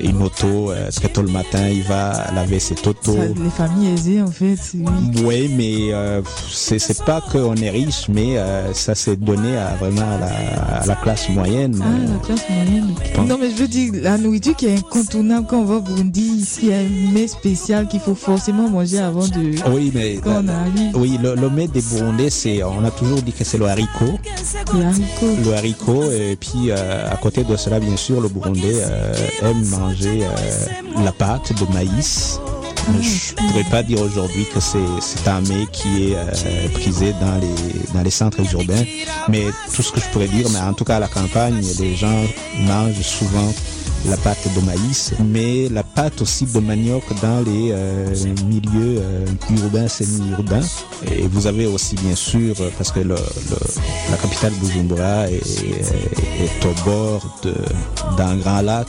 une 0.00 0.22
auto, 0.22 0.70
euh, 0.70 0.90
très 0.90 1.08
tôt 1.08 1.22
le 1.22 1.30
matin, 1.30 1.68
il 1.68 1.82
va 1.82 2.12
laver 2.34 2.60
cette 2.60 2.86
auto. 2.86 3.12
ça, 3.12 3.18
les 3.26 3.50
familles 3.50 3.92
aisées 3.94 4.22
en 4.22 4.30
fait. 4.30 4.56
oui. 4.74 5.22
Oui, 5.24 5.50
mais 5.56 5.92
euh, 5.94 6.22
c'est 6.50 7.04
pas 7.04 7.20
qu'on 7.20 7.54
est 7.56 7.70
riche, 7.70 8.06
mais 8.08 8.38
euh, 8.38 8.72
ça 8.74 8.94
s'est 8.94 9.16
donné 9.16 9.56
à 9.56 9.74
vraiment 9.76 10.02
à 10.02 10.18
la, 10.18 10.76
à 10.80 10.86
la 10.86 10.94
classe 10.96 11.28
moyenne. 11.30 11.78
Ah, 11.82 12.12
la 12.12 12.18
classe 12.26 12.48
moyenne. 12.50 12.94
Non, 13.26 13.36
mais 13.40 13.50
je 13.50 13.56
veux 13.56 13.68
dire, 13.68 13.92
la 14.02 14.16
nourriture 14.18 14.56
qui 14.56 14.66
est 14.66 14.76
incontournable 14.76 15.46
quand 15.48 15.58
on 15.60 15.64
va 15.64 15.74
au 15.76 15.80
Burundi, 15.80 16.44
il 16.62 16.68
y 16.68 16.72
a 16.72 16.78
un 16.78 17.12
mets 17.12 17.28
spécial 17.28 17.88
qu'il 17.88 18.00
faut 18.00 18.14
forcément 18.14 18.68
manger 18.68 18.98
avant 18.98 19.26
de. 19.26 19.54
Oui, 19.70 19.90
mais 19.94 20.16
Quand. 20.22 20.42
Oui, 20.94 21.18
le, 21.22 21.34
le 21.34 21.50
mets 21.50 21.68
des 21.68 21.80
Burundais, 21.82 22.30
c'est, 22.30 22.62
on 22.62 22.84
a 22.84 22.90
toujours 22.90 23.22
dit 23.22 23.32
que 23.32 23.44
c'est 23.44 23.58
le 23.58 23.66
haricot. 23.66 24.18
Le 25.44 25.54
haricot, 25.54 26.10
et 26.10 26.36
puis 26.36 26.70
euh, 26.70 27.10
à 27.10 27.16
côté 27.16 27.44
de 27.44 27.56
cela, 27.56 27.80
bien 27.80 27.96
sûr, 27.96 28.20
le 28.20 28.28
Burundais 28.28 28.74
euh, 28.76 29.12
aime 29.42 29.64
manger 29.68 30.20
euh, 30.24 31.02
la 31.04 31.12
pâte 31.12 31.52
de 31.58 31.72
maïs. 31.72 32.40
Mais 32.90 33.02
Je 33.02 33.34
ne 33.42 33.48
pourrais 33.48 33.64
pas 33.70 33.82
dire 33.82 34.00
aujourd'hui 34.00 34.46
que 34.54 34.60
c'est 34.60 34.78
c'est 35.00 35.28
un 35.28 35.42
mets 35.42 35.66
qui 35.70 36.12
est 36.12 36.16
euh, 36.16 36.68
prisé 36.72 37.12
dans 37.20 37.34
les, 37.38 37.92
dans 37.92 38.02
les 38.02 38.10
centres 38.10 38.40
urbains. 38.54 38.84
Mais 39.28 39.44
tout 39.74 39.82
ce 39.82 39.92
que 39.92 40.00
je 40.00 40.06
pourrais 40.06 40.28
dire, 40.28 40.46
mais 40.52 40.60
en 40.60 40.72
tout 40.72 40.84
cas 40.84 40.96
à 40.96 41.00
la 41.00 41.08
campagne, 41.08 41.60
les 41.80 41.94
gens 41.94 42.22
mangent 42.60 43.02
souvent 43.02 43.52
la 44.06 44.16
pâte 44.16 44.46
de 44.54 44.60
maïs, 44.64 45.12
mais 45.24 45.68
la 45.70 45.82
pâte 45.82 46.22
aussi 46.22 46.44
de 46.46 46.60
manioc 46.60 47.02
dans 47.20 47.40
les 47.44 47.70
euh, 47.72 48.06
milieux 48.46 48.98
euh, 49.00 49.26
urbains, 49.62 49.88
semi-urbains. 49.88 50.60
Et 51.10 51.26
vous 51.26 51.46
avez 51.46 51.66
aussi 51.66 51.94
bien 51.96 52.14
sûr, 52.14 52.54
euh, 52.60 52.70
parce 52.78 52.92
que 52.92 53.00
le, 53.00 53.14
le- 53.16 53.56
la 54.10 54.16
capitale 54.16 54.52
Bujumbura 54.60 55.28
est, 55.30 55.36
est- 55.36 56.44
est 56.44 56.66
au 56.66 56.84
bord 56.84 57.40
d'un 58.16 58.36
grand 58.36 58.62
lac, 58.62 58.86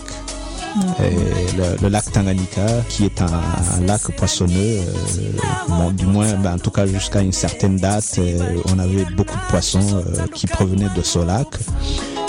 et 1.00 1.58
le, 1.58 1.82
le 1.82 1.90
lac 1.90 2.12
Tanganyika, 2.12 2.68
qui 2.90 3.06
est 3.06 3.22
un, 3.22 3.26
un 3.26 3.82
lac 3.88 4.02
poissonneux, 4.16 4.54
euh, 4.80 5.32
bon, 5.68 5.90
du 5.92 6.06
moins, 6.06 6.34
ben, 6.36 6.54
en 6.54 6.60
tout 6.60 6.70
cas 6.72 6.86
jusqu'à 6.86 7.22
une 7.22 7.34
certaine 7.34 7.78
date, 7.78 8.16
euh, 8.20 8.38
on 8.74 8.78
avait 8.80 9.06
beaucoup 9.18 9.36
de 9.36 9.50
poissons 9.50 9.80
euh, 9.96 10.28
qui 10.34 10.46
provenaient 10.46 10.90
de 10.96 11.02
ce 11.02 11.20
lac. 11.20 11.48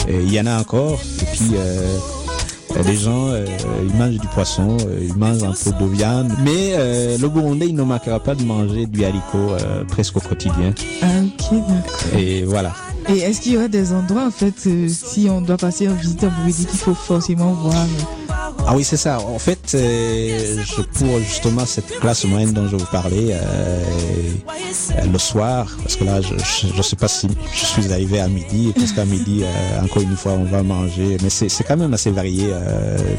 Et 0.09 0.16
il 0.22 0.33
y 0.33 0.41
en 0.41 0.47
a 0.47 0.59
encore. 0.59 0.99
Et 1.20 1.24
puis, 1.26 1.51
les 2.87 2.97
gens, 2.97 3.29
euh, 3.29 3.45
ils 3.83 3.97
mangent 3.97 4.18
du 4.18 4.27
poisson, 4.29 4.77
euh, 4.81 5.01
ils 5.03 5.16
mangent 5.16 5.43
un 5.43 5.53
peu 5.53 5.85
de 5.85 5.91
viande. 5.91 6.33
Mais 6.45 6.73
euh, 6.75 7.18
le 7.18 7.29
Burundais, 7.29 7.66
il 7.68 7.75
ne 7.75 7.83
manquera 7.83 8.21
pas 8.21 8.35
de 8.35 8.43
manger 8.43 8.87
du 8.87 9.05
haricot 9.05 9.57
presque 9.89 10.16
au 10.16 10.21
quotidien. 10.21 10.73
Ah, 11.03 11.07
ok, 11.25 11.59
d'accord. 11.68 12.18
Et 12.18 12.43
voilà. 12.45 12.73
Et 13.09 13.18
est-ce 13.18 13.41
qu'il 13.41 13.53
y 13.53 13.57
aura 13.57 13.68
des 13.68 13.93
endroits, 13.93 14.27
en 14.27 14.31
fait, 14.31 14.68
si 14.89 15.29
on 15.31 15.41
doit 15.41 15.57
passer 15.57 15.89
en 15.89 15.95
visite 15.95 16.25
en 16.25 16.29
Burundi, 16.29 16.66
qu'il 16.66 16.79
faut 16.79 16.95
forcément 16.95 17.53
voir 17.53 17.87
Ah 18.67 18.75
oui, 18.77 18.85
c'est 18.85 18.97
ça. 18.97 19.19
En 19.21 19.39
fait, 19.39 19.73
euh, 19.75 20.57
pour 20.95 21.19
justement 21.19 21.67
cette 21.67 21.99
classe 21.99 22.25
moyenne 22.25 22.53
dont 22.53 22.69
je 22.69 22.77
vous 22.77 22.87
parlais, 22.87 23.33
euh, 23.33 23.83
euh, 24.93 25.07
le 25.13 25.19
soir, 25.19 25.67
parce 25.83 25.97
que 25.97 26.05
là, 26.05 26.21
je 26.21 26.35
ne 26.77 26.83
sais 26.83 26.97
pas 26.97 27.09
si 27.09 27.29
je 27.53 27.65
suis 27.65 27.93
arrivé 27.93 28.21
à 28.21 28.29
midi, 28.29 28.73
parce 28.77 29.07
midi, 29.09 29.43
encore 29.83 30.03
une 30.03 30.17
fois, 30.17 30.33
on 30.33 30.45
va 30.45 30.63
manger. 30.63 31.17
Mais 31.23 31.31
c'est 31.31 31.65
quand 31.65 31.77
même 31.77 31.95
assez 31.95 32.11
varié. 32.11 32.49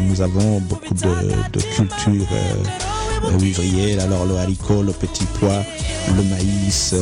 nous 0.07 0.21
avons 0.21 0.59
beaucoup 0.61 0.93
de, 0.93 1.61
cultures 1.75 2.27
vivrières. 3.37 4.03
Alors 4.03 4.25
le 4.25 4.37
haricot, 4.37 4.83
le 4.83 4.93
petit 4.93 5.25
pois, 5.39 5.63
le 6.15 6.23
maïs, 6.23 6.95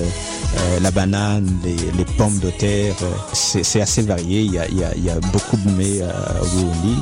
la 0.82 0.92
banane, 0.92 1.50
les, 1.64 2.06
pommes 2.18 2.40
de 2.40 2.50
terre. 2.50 2.96
c'est 3.34 3.82
assez 3.82 4.02
varié. 4.02 4.42
Il 4.42 4.54
y 4.54 4.60
a, 4.60 4.68
y 4.70 5.10
a- 5.10 5.20
beaucoup 5.32 5.58
de 5.58 5.72
mets 5.72 6.02
au 6.02 6.46
Burundi. 6.58 6.96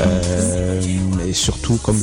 Euh, 0.00 0.80
et 1.26 1.32
surtout, 1.32 1.76
comme 1.82 1.98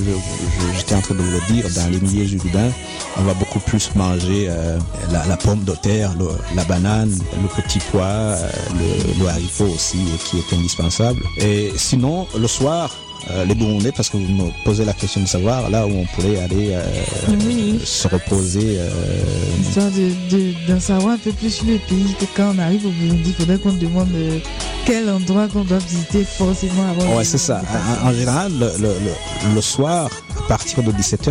j'étais 0.77 0.95
en 0.95 1.01
train 1.01 1.15
de 1.15 1.21
vous 1.21 1.31
le 1.31 1.53
dire, 1.53 1.65
dans 1.75 1.89
les 1.89 1.99
milieux 1.99 2.33
urbains, 2.35 2.71
on 3.17 3.23
va 3.23 3.33
beaucoup 3.33 3.59
plus 3.59 3.93
manger 3.95 4.47
euh, 4.49 4.77
la, 5.11 5.37
pomme 5.37 5.63
de 5.63 5.73
terre, 5.73 6.13
la 6.55 6.63
banane, 6.63 7.13
le 7.41 7.61
petit 7.61 7.79
pois, 7.91 8.03
euh, 8.03 8.49
le, 8.73 9.23
le 9.23 9.29
haricot 9.29 9.65
aussi, 9.65 9.99
qui 10.25 10.39
est 10.39 10.55
indispensable. 10.55 11.21
Et 11.37 11.71
sinon, 11.75 12.27
le 12.37 12.47
soir, 12.47 12.91
euh, 13.29 13.45
les 13.45 13.55
Burundais, 13.55 13.91
parce 13.91 14.09
que 14.09 14.17
vous 14.17 14.27
me 14.33 14.49
posez 14.65 14.83
la 14.85 14.93
question 14.93 15.21
de 15.21 15.27
savoir 15.27 15.69
là 15.69 15.85
où 15.85 15.91
on 15.91 16.05
pourrait 16.15 16.39
aller 16.41 16.71
euh, 16.73 16.81
Oui. 17.45 17.79
se 17.83 18.07
reposer. 18.07 18.77
euh, 18.79 18.89
Histoire 19.61 19.91
de, 19.91 20.09
de- 20.35 20.53
d'en 20.73 20.79
savoir 20.79 21.13
un 21.13 21.17
peu 21.17 21.31
plus 21.31 21.51
sur 21.51 21.65
le 21.65 21.77
pays, 21.77 22.15
que 22.19 22.25
quand 22.35 22.53
on 22.55 22.59
arrive 22.59 22.85
au 22.85 22.89
Burundi, 22.91 23.21
il 23.27 23.33
faudrait 23.33 23.59
qu'on 23.59 23.73
demande 23.73 24.09
quel 24.85 25.09
endroit 25.09 25.47
qu'on 25.47 25.63
doit 25.63 25.77
visiter 25.77 26.23
forcément 26.25 26.89
avant. 26.89 27.15
Ouais, 27.17 27.23
c'est 27.23 27.37
ça. 27.37 27.61
En, 28.03 28.09
en 28.09 28.13
général, 28.13 28.51
le, 28.53 28.71
le- 28.81 29.55
le- 29.55 29.61
soir, 29.61 30.09
à 30.39 30.47
partir 30.47 30.81
de 30.81 30.91
17h 30.91 31.29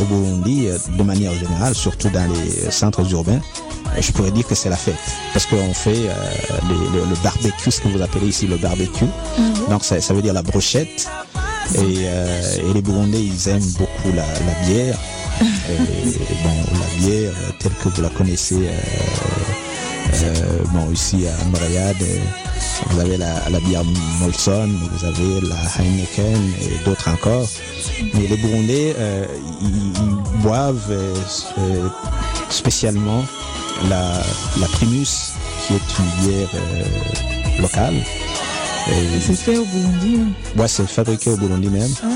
au 0.00 0.04
Burundi, 0.06 0.68
de 0.96 1.02
manière 1.02 1.34
générale, 1.34 1.74
surtout 1.74 2.08
dans 2.08 2.26
les 2.32 2.70
centres 2.70 3.10
urbains, 3.12 3.40
je 4.00 4.10
pourrais 4.12 4.30
dire 4.30 4.46
que 4.46 4.54
c'est 4.54 4.70
la 4.70 4.76
fête. 4.76 4.94
Parce 5.32 5.46
qu'on 5.46 5.72
fait 5.74 5.90
euh, 6.08 6.12
les- 6.68 6.98
le, 6.98 7.04
le 7.06 7.16
barbecue, 7.22 7.70
ce 7.70 7.80
que 7.80 7.88
vous 7.88 8.00
appelez 8.02 8.28
ici 8.28 8.46
le 8.46 8.56
barbecue. 8.56 9.04
Donc 9.70 9.84
ça, 9.84 10.00
ça 10.00 10.14
veut 10.14 10.22
dire 10.22 10.32
la 10.32 10.42
brochette. 10.42 11.06
Et, 11.74 12.04
euh, 12.06 12.70
et 12.70 12.72
les 12.74 12.82
Burundais, 12.82 13.22
ils 13.22 13.48
aiment 13.48 13.72
beaucoup 13.78 14.12
la, 14.14 14.24
bière. 14.66 14.98
La 15.40 17.06
bière 17.06 17.32
euh, 17.36 17.50
telle 17.58 17.72
que 17.82 17.88
vous 17.88 18.02
la 18.02 18.08
connaissez, 18.08 18.68
euh, 20.22 20.62
bon, 20.72 20.90
ici 20.92 21.26
à 21.26 21.30
euh, 21.30 22.18
vous 22.90 23.00
avez 23.00 23.16
la, 23.16 23.60
bière 23.60 23.84
Molson, 24.20 24.68
vous 24.92 25.04
avez 25.04 25.40
la 25.42 25.56
Heineken 25.78 26.52
et 26.62 26.84
d'autres 26.84 27.10
encore. 27.10 27.48
Mais 28.14 28.26
les 28.28 28.36
Burundais, 28.36 28.94
ils, 29.62 29.92
ils 29.92 30.42
boivent 30.42 30.94
spécialement 32.48 33.24
la, 33.88 34.22
la 34.60 34.66
Primus, 34.68 35.32
qui 35.66 35.74
est 35.74 35.98
une 35.98 36.28
bière 36.28 36.50
locale. 37.60 37.94
Et- 38.88 39.20
C'est 39.20 39.34
fait 39.34 39.56
au 39.58 39.64
Burundi. 39.64 40.18
hein. 40.20 40.60
Ouais, 40.60 40.68
c'est 40.68 40.86
fabriqué 40.88 41.30
au 41.30 41.36
Burundi 41.36 41.68
même. 41.68 41.90
Ah. 42.02 42.06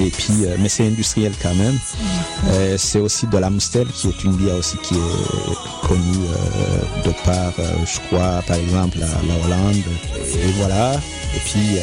Et 0.00 0.10
puis, 0.10 0.32
euh, 0.44 0.56
mais 0.60 0.68
c'est 0.68 0.86
industriel 0.86 1.32
quand 1.42 1.54
même. 1.54 1.78
Euh, 2.48 2.76
c'est 2.78 3.00
aussi 3.00 3.26
de 3.26 3.36
l'Amstel, 3.36 3.86
qui 3.88 4.08
est 4.08 4.24
une 4.24 4.34
bière 4.36 4.56
aussi 4.56 4.76
qui 4.82 4.94
est 4.94 5.86
connue 5.86 6.00
euh, 6.00 7.02
de 7.04 7.12
par, 7.24 7.52
euh, 7.58 7.72
je 7.84 8.00
crois, 8.08 8.42
par 8.46 8.56
exemple, 8.56 8.98
la, 8.98 9.06
la 9.06 9.44
Hollande. 9.44 9.76
Et 10.34 10.52
voilà. 10.58 10.94
Et 11.36 11.40
puis, 11.44 11.76
euh, 11.76 11.80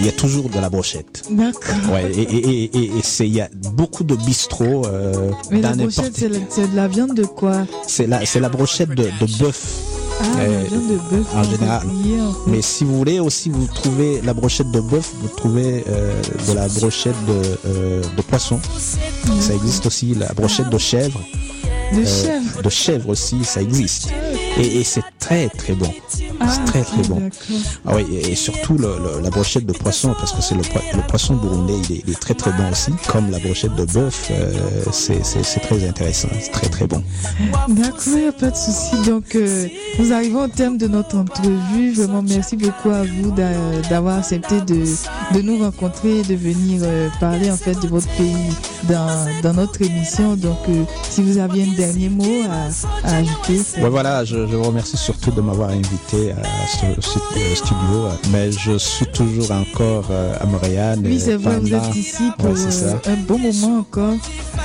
il 0.00 0.06
y 0.06 0.08
a 0.08 0.12
toujours 0.12 0.48
de 0.50 0.58
la 0.58 0.68
brochette. 0.68 1.22
D'accord. 1.30 1.74
Ouais, 1.92 2.10
et, 2.14 2.22
et, 2.22 2.64
et, 2.64 2.90
il 3.20 3.26
y 3.34 3.40
a 3.40 3.48
beaucoup 3.72 4.04
de 4.04 4.14
bistrots 4.16 4.84
euh, 4.86 5.30
Mais 5.50 5.60
la 5.60 5.72
brochette, 5.72 6.12
c'est, 6.16 6.28
la- 6.28 6.66
de 6.66 6.76
la 6.76 6.88
viande 6.88 7.14
de 7.14 7.24
quoi? 7.24 7.64
C'est 7.86 8.06
la, 8.06 8.20
la 8.40 8.48
brochette 8.48 8.90
de, 8.90 9.04
de 9.04 9.38
bœuf. 9.38 9.64
Ah, 10.22 10.44
de 10.70 11.16
bœuf, 11.16 11.26
en 11.34 11.42
général. 11.44 11.82
Mais 12.46 12.62
si 12.62 12.84
vous 12.84 12.96
voulez 12.96 13.18
aussi, 13.20 13.50
vous 13.50 13.66
trouvez 13.66 14.20
la 14.22 14.34
brochette 14.34 14.70
de 14.70 14.80
bœuf, 14.80 15.10
vous 15.20 15.28
trouvez 15.36 15.84
euh, 15.88 16.20
de 16.48 16.52
la 16.54 16.68
brochette 16.68 17.16
de, 17.26 17.58
euh, 17.66 18.02
de 18.16 18.22
poisson. 18.22 18.60
Ça 19.40 19.54
existe 19.54 19.86
aussi, 19.86 20.14
la 20.14 20.32
brochette 20.34 20.68
de 20.70 20.78
chèvre. 20.78 21.20
De 21.92 21.98
Euh, 22.00 22.04
chèvre 22.06 22.62
De 22.62 22.68
chèvre 22.70 23.08
aussi, 23.10 23.44
ça 23.44 23.60
existe. 23.60 24.08
Et, 24.58 24.80
et 24.80 24.84
c'est 24.84 25.02
très 25.18 25.48
très 25.48 25.72
bon. 25.74 25.90
Ah, 26.40 26.46
c'est 26.48 26.64
très 26.64 26.82
très 26.82 27.02
bon. 27.08 27.22
Ah 27.86 27.92
oui, 27.96 28.04
et, 28.12 28.32
et 28.32 28.34
surtout 28.34 28.74
le- 28.76 28.98
le- 28.98 29.20
la 29.22 29.30
brochette 29.30 29.64
de 29.66 29.72
poisson, 29.72 30.14
parce 30.18 30.32
que 30.32 30.42
c'est 30.42 30.54
le, 30.54 30.62
poi- 30.62 30.82
le 30.94 31.00
poisson 31.06 31.34
burundais, 31.36 31.74
il 31.88 31.96
est, 31.96 32.02
il 32.06 32.12
est 32.12 32.20
très 32.20 32.34
très 32.34 32.50
bon 32.52 32.70
aussi. 32.70 32.90
Comme 33.08 33.30
la 33.30 33.38
brochette 33.38 33.74
de 33.76 33.84
bœuf, 33.84 34.28
euh, 34.30 34.52
c'est 34.92 35.60
très 35.60 35.88
intéressant, 35.88 36.28
c'est 36.40 36.50
très 36.52 36.68
très 36.68 36.86
bon. 36.86 37.02
D'accord, 37.68 38.32
pas 38.38 38.50
de 38.50 38.56
souci. 38.56 38.96
Donc, 39.08 39.34
euh, 39.34 39.68
nous 39.98 40.12
arrivons 40.12 40.44
au 40.44 40.48
terme 40.48 40.76
de 40.76 40.86
notre 40.88 41.16
entrevue. 41.16 41.92
Vraiment, 41.94 42.22
merci 42.22 42.56
beaucoup 42.56 42.90
à 42.90 43.02
vous 43.04 43.30
d'a- 43.30 43.80
d'avoir 43.88 44.18
accepté 44.18 44.60
de, 44.60 44.84
de 45.34 45.40
nous 45.42 45.58
rencontrer 45.62 46.18
et 46.20 46.22
de 46.22 46.34
venir 46.34 46.80
euh, 46.82 47.08
parler 47.20 47.50
en 47.50 47.56
fait 47.56 47.74
de 47.80 47.88
votre 47.88 48.08
pays 48.16 48.36
dans, 48.84 49.26
dans 49.42 49.54
notre 49.54 49.80
émission. 49.82 50.36
Donc, 50.36 50.58
euh, 50.68 50.82
si 51.08 51.22
vous 51.22 51.38
aviez 51.38 51.64
un 51.64 51.74
dernier 51.76 52.08
mot 52.08 52.42
à, 52.50 53.08
à 53.08 53.16
ajouter. 53.16 53.60
Ouais, 53.80 53.88
voilà, 53.88 54.24
je, 54.24 54.36
je 54.46 54.56
vous 54.56 54.62
remercie 54.64 54.96
surtout 54.96 55.30
de 55.30 55.40
m'avoir 55.40 55.70
invité 55.70 56.32
à 56.32 56.42
ce, 56.66 57.00
ce- 57.00 57.18
euh, 57.18 57.54
studio, 57.54 58.08
mais 58.30 58.50
je 58.52 58.76
suis 58.78 59.06
toujours 59.06 59.50
encore 59.50 60.06
euh, 60.10 60.34
à 60.40 60.46
Montréal. 60.46 60.98
Oui, 61.04 61.20
c'est 61.20 61.32
euh, 61.34 61.38
vrai, 61.38 61.58
vous 61.58 61.74
êtes 61.74 61.94
ici 61.96 62.22
pour 62.38 62.50
Ouais, 62.50 62.60
euh, 62.82 62.94
un 63.06 63.16
bon 63.16 63.38
moment 63.38 63.78
encore. 63.80 64.14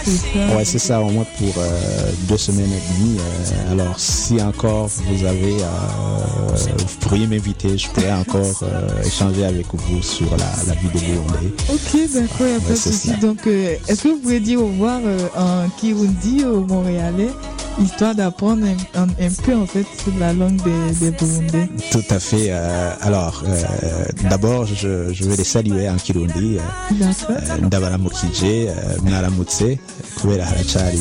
C'est 0.08 0.40
ça. 0.48 0.56
Ouais, 0.56 0.66
c'est 0.66 0.80
ça, 0.80 1.02
au 1.02 1.10
moins 1.10 1.26
pour 1.38 1.54
euh, 1.58 2.12
deux 2.30 2.38
semaines 2.38 2.72
et 2.72 2.94
demie. 2.94 3.18
euh, 3.20 3.72
alors, 3.74 4.00
si 4.00 4.42
encore 4.42 4.88
vous 4.88 5.26
avez, 5.26 5.56
euh, 5.62 5.66
vous 6.78 6.96
pourriez 7.02 7.28
m'inviter, 7.28 7.78
je 7.78 7.90
pourrais 7.90 8.14
encore 8.14 8.64
euh, 8.64 9.04
échanger 9.04 9.46
avec 9.46 9.66
vous 9.74 10.02
sur 10.02 10.30
la, 10.32 10.46
la 10.68 10.74
vie 10.80 10.88
de 10.94 11.00
Burundais. 11.00 11.54
Ok, 11.70 12.14
d'accord, 12.14 12.38
il 12.42 12.46
n'y 12.48 12.56
a 12.56 12.60
pas 12.60 12.72
de 12.72 12.76
souci. 12.76 13.12
Donc, 13.22 13.46
est-ce 13.48 14.02
que 14.04 14.08
vous 14.10 14.20
pouvez 14.20 14.40
dire 14.40 14.62
au 14.62 14.68
revoir 14.68 15.00
en 15.36 15.68
Kirundi 15.80 16.46
au 16.46 16.62
Montréalais, 16.62 17.30
histoire 17.84 18.16
d'apprendre 18.16 18.66
un, 18.66 19.02
un- 19.02 19.08
un 19.08 19.32
peu 19.44 19.56
en 19.56 19.66
fait 19.68 19.86
sur 20.04 20.14
la 20.20 20.34
langue 20.34 20.62
des, 20.64 20.96
des 21.00 21.12
Burundais? 21.12 21.70
Tout 21.92 22.04
à 22.10 22.20
fait. 22.20 22.48
euh, 22.50 22.92
alors, 23.02 23.44
euh, 23.46 24.06
d'abord, 24.30 24.66
je, 24.66 25.12
je 25.14 25.24
vais 25.26 25.36
les 25.36 25.44
saluer 25.44 25.90
en 25.90 25.96
Kirundi. 25.98 26.58
euh, 26.58 26.62
mwaramutse 29.04 29.64
kubera 30.22 30.46
haracari 30.46 31.00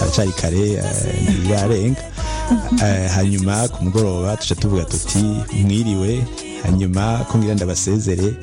haracari 0.00 0.32
kare 0.32 0.82
ntibirarenga 1.22 2.00
hanyuma 3.14 3.68
ku 3.68 3.84
mugoroba 3.84 4.36
tuca 4.36 4.54
tuvuga 4.54 4.84
tuti 4.84 5.18
mwiriwe 5.64 6.24
hanyuma 6.62 7.24
ko 7.28 7.38
ngira 7.38 7.54
ndabasezere 7.54 8.34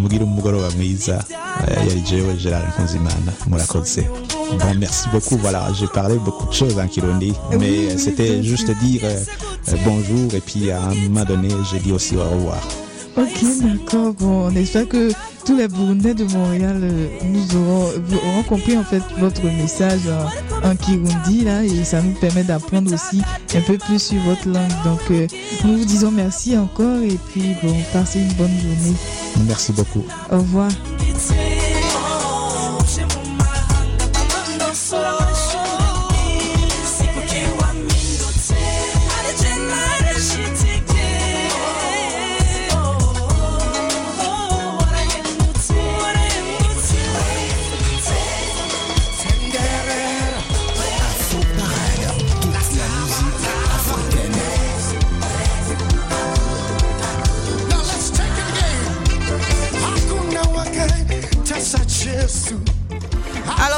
mugire 0.00 0.24
umugoroba 0.24 0.70
mwiza 0.70 1.24
yari 1.88 2.00
jewe 2.00 2.34
Gerard 2.34 2.68
Nkunzimana 2.68 3.32
murakoze 3.46 4.06
Bon, 4.48 4.74
merci 4.78 5.06
beaucoup. 5.12 5.36
Voilà, 5.36 5.68
j'ai 5.78 5.86
parlé 5.88 6.16
beaucoup 6.16 6.46
de 6.48 6.54
choses 6.54 6.78
en 6.78 6.88
Kirundi, 6.88 7.34
mais 7.60 7.92
euh, 7.92 7.98
c'était 7.98 8.42
juste 8.42 8.70
dire 8.80 9.02
euh, 9.04 9.76
bonjour 9.84 10.32
et 10.34 10.40
puis 10.40 10.70
à 10.70 10.80
un 10.80 10.94
moment 10.94 11.26
donné, 11.26 11.48
j'ai 11.70 11.78
dit 11.80 11.92
aussi 11.92 12.16
au 12.16 12.22
revoir. 12.24 12.56
Ok, 13.18 13.44
d'accord. 13.62 14.14
Bon, 14.14 14.46
on 14.46 14.54
espère 14.54 14.88
que 14.88 15.10
tous 15.44 15.56
les 15.56 15.66
Burundais 15.66 16.14
de 16.14 16.24
Montréal 16.24 16.78
euh, 16.82 17.08
nous 17.24 17.56
auront, 17.56 18.42
compris 18.48 18.76
en 18.76 18.84
fait 18.84 19.02
votre 19.18 19.42
message 19.44 20.02
en, 20.62 20.68
en 20.70 20.76
Kirundi 20.76 21.42
là 21.44 21.64
et 21.64 21.84
ça 21.84 22.00
nous 22.00 22.12
permet 22.12 22.44
d'apprendre 22.44 22.92
aussi 22.92 23.22
un 23.54 23.60
peu 23.62 23.76
plus 23.76 23.98
sur 24.00 24.20
votre 24.22 24.46
langue. 24.48 24.70
Donc, 24.84 25.00
euh, 25.10 25.26
nous 25.64 25.78
vous 25.78 25.84
disons 25.84 26.10
merci 26.12 26.56
encore 26.56 27.02
et 27.02 27.18
puis 27.32 27.54
bon, 27.62 27.74
passez 27.92 28.20
une 28.20 28.32
bonne 28.34 28.56
journée. 28.58 28.96
Merci 29.46 29.72
beaucoup. 29.72 30.04
Au 30.30 30.38
revoir. 30.38 30.70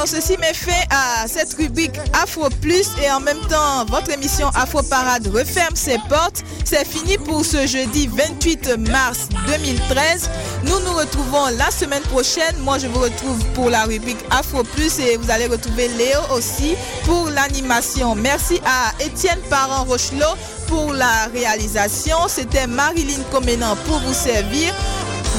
Ceci 0.05 0.35
met 0.39 0.53
fin 0.53 0.71
à 0.89 1.27
cette 1.27 1.53
rubrique 1.53 1.97
Afro 2.23 2.49
Plus 2.61 2.87
et 3.03 3.11
en 3.11 3.19
même 3.19 3.39
temps 3.49 3.85
votre 3.87 4.11
émission 4.11 4.47
Afro 4.55 4.81
Parade 4.81 5.27
referme 5.27 5.75
ses 5.75 5.97
portes. 6.09 6.43
C'est 6.65 6.85
fini 6.85 7.17
pour 7.19 7.45
ce 7.45 7.67
jeudi 7.67 8.07
28 8.07 8.77
mars 8.89 9.29
2013. 9.47 10.29
Nous 10.63 10.79
nous 10.79 10.93
retrouvons 10.93 11.45
la 11.57 11.69
semaine 11.69 12.01
prochaine. 12.03 12.57
Moi 12.61 12.79
je 12.79 12.87
vous 12.87 12.99
retrouve 12.99 13.45
pour 13.53 13.69
la 13.69 13.83
rubrique 13.83 14.23
Afro 14.31 14.63
Plus 14.63 14.99
et 14.99 15.17
vous 15.17 15.29
allez 15.29 15.47
retrouver 15.47 15.87
Léo 15.89 16.19
aussi 16.35 16.75
pour 17.05 17.29
l'animation. 17.29 18.15
Merci 18.15 18.59
à 18.65 18.91
Étienne 19.03 19.39
Parent 19.49 19.83
Rochelot 19.83 20.35
pour 20.67 20.93
la 20.93 21.27
réalisation. 21.31 22.17
C'était 22.27 22.65
Marilyn 22.65 23.21
Comenan 23.31 23.75
pour 23.85 23.99
vous 23.99 24.13
servir. 24.13 24.73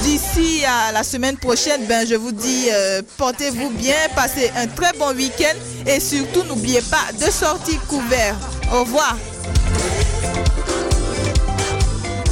D'ici 0.02 0.64
à 0.64 0.92
la 0.92 1.04
semaine 1.04 1.36
prochaine, 1.36 1.86
ben, 1.86 2.06
je 2.06 2.14
vous 2.14 2.32
dis 2.32 2.68
euh, 2.72 3.02
portez-vous 3.16 3.70
bien, 3.70 3.94
passez 4.16 4.50
un 4.56 4.66
très 4.66 4.92
bon 4.98 5.14
week-end 5.14 5.56
et 5.86 6.00
surtout 6.00 6.42
n'oubliez 6.44 6.82
pas 6.82 7.12
de 7.24 7.30
sortir 7.30 7.80
couvert. 7.86 8.36
Au 8.72 8.80
revoir. 8.80 9.16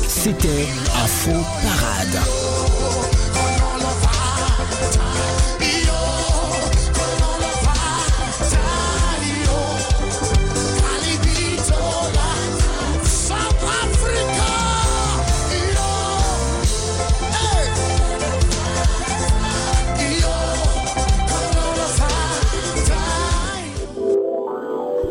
C'était 0.09 0.67
Afro 1.03 1.33
Parade. 1.63 2.50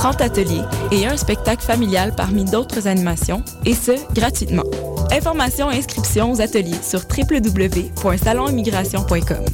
30 0.00 0.20
ateliers 0.22 0.62
et 0.92 1.06
un 1.06 1.16
spectacle 1.18 1.62
familial 1.62 2.14
parmi 2.16 2.46
d'autres 2.46 2.88
animations, 2.88 3.44
et 3.66 3.74
ce, 3.74 3.92
gratuitement. 4.14 4.62
Informations 5.12 5.70
et 5.70 5.76
inscriptions 5.76 6.32
aux 6.32 6.40
ateliers 6.40 6.80
sur 6.82 7.00
www.salonimmigration.com. 7.00 9.44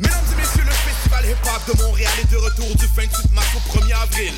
Mesdames 0.00 0.26
et 0.32 0.36
messieurs, 0.36 0.64
le 0.64 0.72
festival 0.72 1.24
hip-hop 1.26 1.62
de 1.68 1.74
Montréal 1.84 2.10
est 2.20 2.28
de 2.32 2.36
retour 2.38 2.74
du 2.74 2.86
28 2.96 3.32
mars 3.34 3.46
au 3.54 3.60
1er 3.78 4.02
avril. 4.02 4.32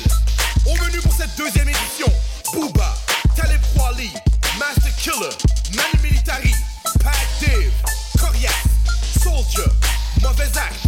Au 0.67 0.75
menu 0.85 0.99
pour 1.01 1.13
cette 1.13 1.35
deuxième 1.35 1.67
édition, 1.67 2.05
Booba, 2.53 2.93
Talib 3.35 3.61
Kweli, 3.75 4.11
Master 4.59 4.95
Killer, 4.97 5.35
Manu 5.75 5.97
Militari, 6.03 6.53
Pat 7.03 7.27
Div, 7.39 7.71
Corias, 8.19 8.61
Soldier, 9.23 9.71
Mauvais 10.21 10.55
Acte, 10.55 10.87